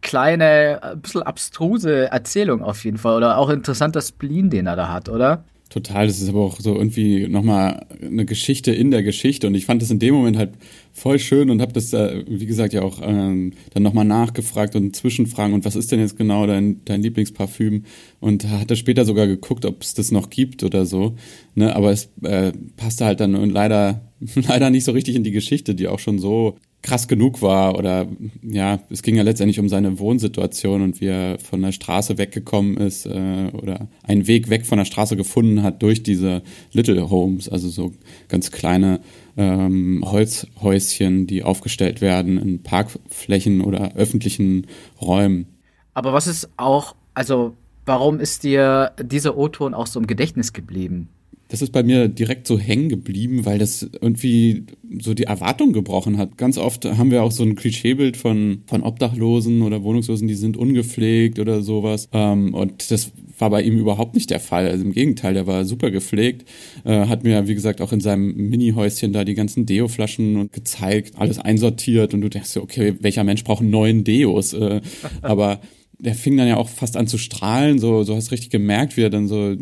[0.00, 3.16] kleine, ein bisschen abstruse Erzählung auf jeden Fall.
[3.16, 5.44] Oder auch interessanter Spleen, den er da hat, oder?
[5.70, 9.66] Total, das ist aber auch so irgendwie nochmal eine Geschichte in der Geschichte und ich
[9.66, 10.52] fand das in dem Moment halt
[10.92, 15.52] voll schön und habe das, wie gesagt, ja auch ähm, dann nochmal nachgefragt und Zwischenfragen
[15.52, 17.84] und was ist denn jetzt genau dein, dein Lieblingsparfüm
[18.20, 21.16] und hatte später sogar geguckt, ob es das noch gibt oder so,
[21.56, 21.74] ne?
[21.74, 25.88] aber es äh, passte halt dann leider, leider nicht so richtig in die Geschichte, die
[25.88, 28.06] auch schon so krass genug war oder
[28.42, 32.76] ja, es ging ja letztendlich um seine Wohnsituation und wie er von der Straße weggekommen
[32.76, 37.48] ist äh, oder einen Weg weg von der Straße gefunden hat durch diese Little Homes,
[37.48, 37.92] also so
[38.28, 39.00] ganz kleine
[39.38, 44.66] ähm, Holzhäuschen, die aufgestellt werden in Parkflächen oder öffentlichen
[45.00, 45.46] Räumen.
[45.94, 47.56] Aber was ist auch, also
[47.86, 51.08] warum ist dir dieser O-Ton auch so im Gedächtnis geblieben?
[51.48, 54.64] Das ist bei mir direkt so hängen geblieben, weil das irgendwie
[55.00, 56.38] so die Erwartung gebrochen hat.
[56.38, 60.56] Ganz oft haben wir auch so ein Klischeebild von, von Obdachlosen oder Wohnungslosen, die sind
[60.56, 62.08] ungepflegt oder sowas.
[62.12, 64.68] Ähm, und das war bei ihm überhaupt nicht der Fall.
[64.68, 66.48] Also im Gegenteil, der war super gepflegt,
[66.84, 71.38] äh, hat mir, wie gesagt, auch in seinem Mini-Häuschen da die ganzen Deo-Flaschen gezeigt, alles
[71.38, 74.52] einsortiert und du denkst, okay, welcher Mensch braucht neun Deos?
[74.54, 74.80] Äh,
[75.22, 75.60] aber
[75.98, 79.02] der fing dann ja auch fast an zu strahlen, so, so hast richtig gemerkt, wie
[79.02, 79.54] er dann so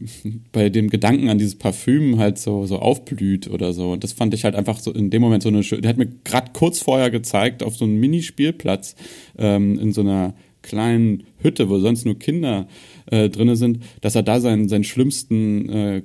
[0.52, 3.92] bei dem Gedanken an dieses Parfüm halt so, so aufblüht oder so.
[3.92, 5.98] Und das fand ich halt einfach so in dem Moment so eine schöne, der hat
[5.98, 8.94] mir gerade kurz vorher gezeigt, auf so einem Mini-Spielplatz
[9.38, 12.68] ähm, in so einer kleinen Hütte, wo sonst nur Kinder
[13.10, 16.02] äh, drinne sind, dass er da seinen, seinen schlimmsten äh,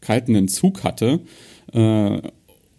[0.00, 1.20] kalten Entzug hatte.
[1.72, 2.20] Äh,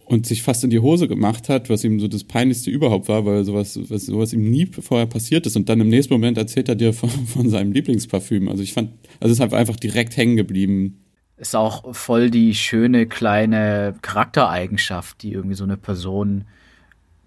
[0.08, 3.26] und sich fast in die Hose gemacht hat, was ihm so das Peinlichste überhaupt war,
[3.26, 5.58] weil sowas, was, sowas ihm nie vorher passiert ist.
[5.58, 8.47] Und dann im nächsten Moment erzählt er dir von, von seinem Lieblingsparfüm.
[8.47, 11.03] Also ich fand, also es ist einfach direkt hängen geblieben.
[11.36, 16.45] Ist auch voll die schöne kleine Charaktereigenschaft, die irgendwie so eine Person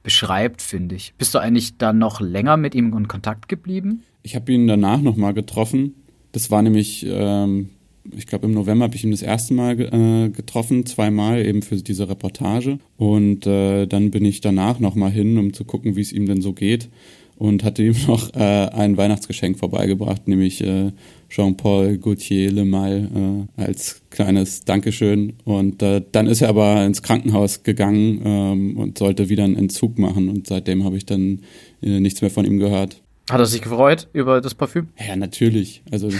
[0.02, 1.12] beschreibt, finde ich.
[1.18, 4.04] Bist du eigentlich dann noch länger mit ihm in Kontakt geblieben?
[4.22, 5.94] Ich habe ihn danach nochmal getroffen.
[6.32, 7.70] Das war nämlich ähm,
[8.16, 11.76] ich glaube, im November habe ich ihn das erste Mal äh, getroffen, zweimal eben für
[11.76, 12.78] diese Reportage.
[12.96, 16.42] Und äh, dann bin ich danach nochmal hin, um zu gucken, wie es ihm denn
[16.42, 16.88] so geht.
[17.36, 20.92] Und hatte ihm noch äh, ein Weihnachtsgeschenk vorbeigebracht, nämlich äh,
[21.28, 25.34] Jean-Paul Gaultier Le Mal äh, als kleines Dankeschön.
[25.44, 29.98] Und äh, dann ist er aber ins Krankenhaus gegangen ähm, und sollte wieder einen Entzug
[29.98, 30.28] machen.
[30.28, 31.40] Und seitdem habe ich dann
[31.80, 33.00] nichts mehr von ihm gehört.
[33.30, 34.88] Hat er sich gefreut über das Parfüm?
[34.98, 35.82] Ja, natürlich.
[35.92, 36.10] Also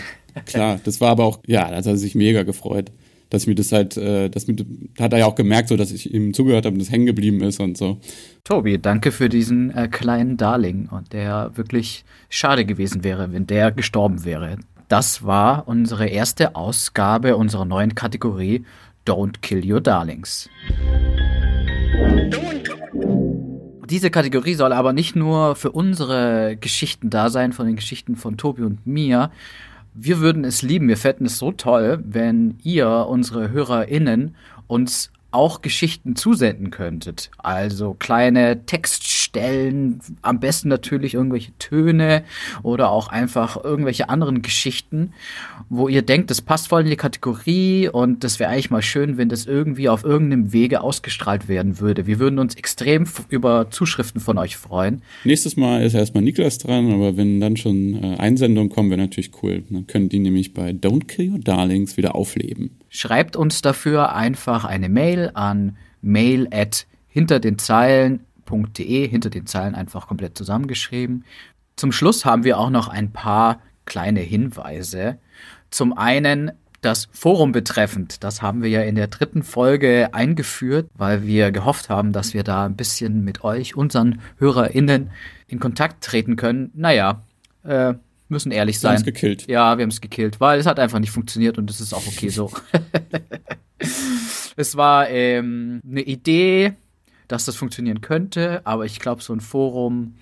[0.45, 2.93] klar, das war aber auch, ja, da hat er sich mega gefreut.
[3.31, 4.47] Dass mir das halt, äh, das
[4.99, 7.41] hat er ja auch gemerkt, so dass ich ihm zugehört habe und das hängen geblieben
[7.43, 8.01] ist und so.
[8.43, 13.71] Tobi, danke für diesen äh, kleinen Darling und der wirklich schade gewesen wäre, wenn der
[13.71, 14.57] gestorben wäre.
[14.89, 18.65] Das war unsere erste Ausgabe unserer neuen Kategorie
[19.07, 20.51] Don't Kill Your Darlings.
[23.89, 28.37] Diese Kategorie soll aber nicht nur für unsere Geschichten da sein, von den Geschichten von
[28.37, 29.31] Tobi und mir,
[29.95, 34.35] wir würden es lieben, wir fänden es so toll, wenn ihr, unsere HörerInnen,
[34.67, 37.31] uns auch Geschichten zusenden könntet.
[37.39, 42.25] Also kleine Text Stellen, am besten natürlich irgendwelche Töne
[42.65, 45.13] oder auch einfach irgendwelche anderen Geschichten,
[45.69, 49.19] wo ihr denkt, das passt voll in die Kategorie und das wäre eigentlich mal schön,
[49.19, 52.09] wenn das irgendwie auf irgendeinem Wege ausgestrahlt werden würde.
[52.09, 55.03] Wir würden uns extrem über Zuschriften von euch freuen.
[55.23, 59.31] Nächstes Mal ist erstmal Niklas dran, aber wenn dann schon äh, Einsendungen kommen, wäre natürlich
[59.43, 59.63] cool.
[59.71, 62.79] Dann können die nämlich bei Don't Kill Your Darlings wieder aufleben.
[62.89, 67.59] Schreibt uns dafür einfach eine Mail an mail at hinter den
[68.51, 71.25] Zeilen.de, hinter den Zeilen einfach komplett zusammengeschrieben.
[71.77, 75.19] Zum Schluss haben wir auch noch ein paar kleine Hinweise.
[75.71, 76.53] Zum einen
[76.83, 81.91] das Forum betreffend, das haben wir ja in der dritten Folge eingeführt, weil wir gehofft
[81.91, 85.11] haben, dass wir da ein bisschen mit euch, unseren HörerInnen,
[85.47, 86.71] in Kontakt treten können.
[86.75, 87.23] Naja,
[87.65, 87.95] äh,
[88.29, 88.93] müssen ehrlich sein.
[88.93, 89.47] Wir haben es gekillt.
[89.47, 92.07] Ja, wir haben es gekillt, weil es hat einfach nicht funktioniert und es ist auch
[92.07, 92.51] okay so.
[94.57, 96.77] es war ähm, eine Idee,
[97.33, 100.17] dass das funktionieren könnte, aber ich glaube, so ein Forum,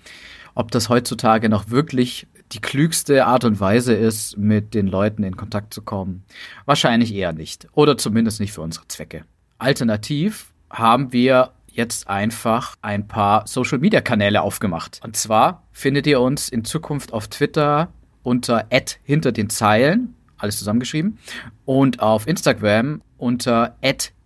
[0.55, 5.37] ob das heutzutage noch wirklich die klügste Art und Weise ist, mit den Leuten in
[5.37, 6.23] Kontakt zu kommen,
[6.65, 7.67] wahrscheinlich eher nicht.
[7.73, 9.23] Oder zumindest nicht für unsere Zwecke.
[9.59, 14.99] Alternativ haben wir jetzt einfach ein paar Social Media Kanäle aufgemacht.
[15.03, 17.89] Und zwar findet ihr uns in Zukunft auf Twitter
[18.23, 18.65] unter
[19.03, 21.19] hinter den Zeilen, alles zusammengeschrieben,
[21.65, 23.75] und auf Instagram unter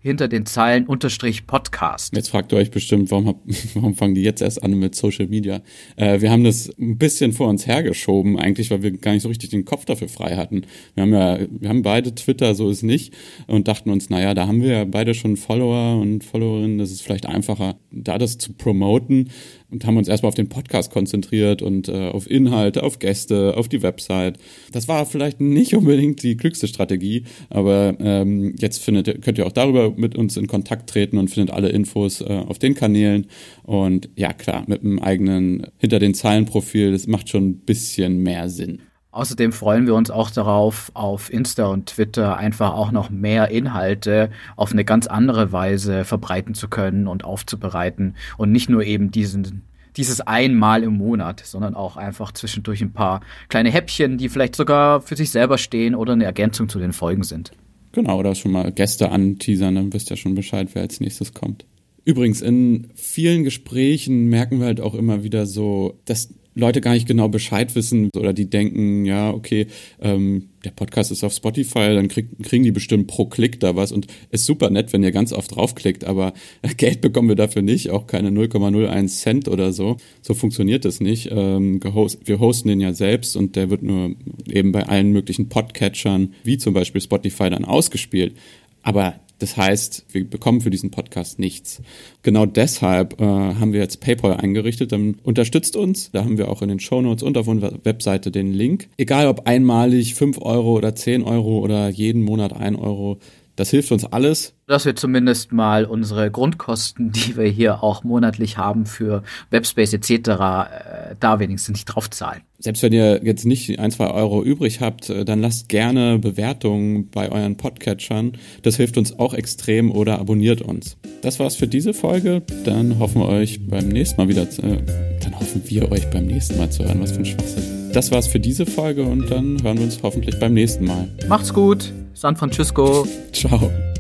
[0.04, 2.14] hinter den Zeilen unterstrich Podcast.
[2.14, 3.38] Jetzt fragt ihr euch bestimmt, warum, hab,
[3.74, 5.62] warum fangen die jetzt erst an mit Social Media?
[5.96, 9.30] Äh, wir haben das ein bisschen vor uns hergeschoben, eigentlich, weil wir gar nicht so
[9.30, 10.64] richtig den Kopf dafür frei hatten.
[10.94, 13.14] Wir haben ja, wir haben beide Twitter, so ist nicht,
[13.48, 17.02] und dachten uns, naja, da haben wir ja beide schon Follower und Followerinnen, das ist
[17.02, 19.30] vielleicht einfacher, da das zu promoten
[19.74, 23.68] und haben uns erstmal auf den Podcast konzentriert und äh, auf Inhalte, auf Gäste, auf
[23.68, 24.38] die Website.
[24.72, 29.52] Das war vielleicht nicht unbedingt die klügste Strategie, aber ähm, jetzt findet, könnt ihr auch
[29.52, 33.26] darüber mit uns in Kontakt treten und findet alle Infos äh, auf den Kanälen.
[33.64, 38.22] Und ja, klar, mit einem eigenen hinter den Zeilen Profil, das macht schon ein bisschen
[38.22, 38.80] mehr Sinn.
[39.14, 44.32] Außerdem freuen wir uns auch darauf, auf Insta und Twitter einfach auch noch mehr Inhalte
[44.56, 49.62] auf eine ganz andere Weise verbreiten zu können und aufzubereiten und nicht nur eben diesen
[49.98, 55.02] dieses einmal im Monat, sondern auch einfach zwischendurch ein paar kleine Häppchen, die vielleicht sogar
[55.02, 57.52] für sich selber stehen oder eine Ergänzung zu den Folgen sind.
[57.92, 61.68] Genau, oder schon mal Gäste anteasern, dann wisst ihr schon Bescheid, wer als nächstes kommt.
[62.04, 67.08] Übrigens, in vielen Gesprächen merken wir halt auch immer wieder so, dass Leute gar nicht
[67.08, 69.68] genau Bescheid wissen oder die denken, ja, okay,
[70.02, 73.92] ähm, der Podcast ist auf Spotify, dann krieg, kriegen die bestimmt pro Klick da was
[73.92, 76.34] und ist super nett, wenn ihr ganz oft draufklickt, aber
[76.78, 79.98] Geld bekommen wir dafür nicht, auch keine 0,01 Cent oder so.
[80.22, 81.30] So funktioniert das nicht.
[81.32, 84.16] Ähm, wir hosten den ja selbst und der wird nur
[84.48, 88.36] eben bei allen möglichen Podcatchern, wie zum Beispiel Spotify, dann ausgespielt.
[88.84, 91.82] Aber das heißt, wir bekommen für diesen Podcast nichts.
[92.22, 94.94] Genau deshalb äh, haben wir jetzt PayPal eingerichtet.
[94.94, 96.12] Dann unterstützt uns.
[96.12, 98.88] Da haben wir auch in den Show Notes und auf unserer Webseite den Link.
[98.96, 103.20] Egal ob einmalig 5 Euro oder 10 Euro oder jeden Monat 1 Euro.
[103.56, 104.54] Das hilft uns alles.
[104.66, 110.12] Dass wir zumindest mal unsere Grundkosten, die wir hier auch monatlich haben für Webspace etc.,
[110.12, 112.42] äh, da wenigstens nicht draufzahlen.
[112.60, 117.10] Selbst wenn ihr jetzt nicht ein, zwei Euro übrig habt, äh, dann lasst gerne Bewertungen
[117.10, 118.34] bei euren Podcatchern.
[118.62, 120.98] Das hilft uns auch extrem oder abonniert uns.
[121.22, 122.42] Das war's für diese Folge.
[122.64, 124.82] Dann hoffen wir euch beim nächsten Mal wieder, zu, äh,
[125.22, 127.02] dann hoffen wir euch beim nächsten Mal zu hören.
[127.02, 127.92] Was für ein Schwachsinn.
[127.94, 131.10] Das war's für diese Folge und dann hören wir uns hoffentlich beim nächsten Mal.
[131.28, 131.94] Macht's gut.
[132.14, 133.06] San Francisco.
[133.32, 133.93] Ciao.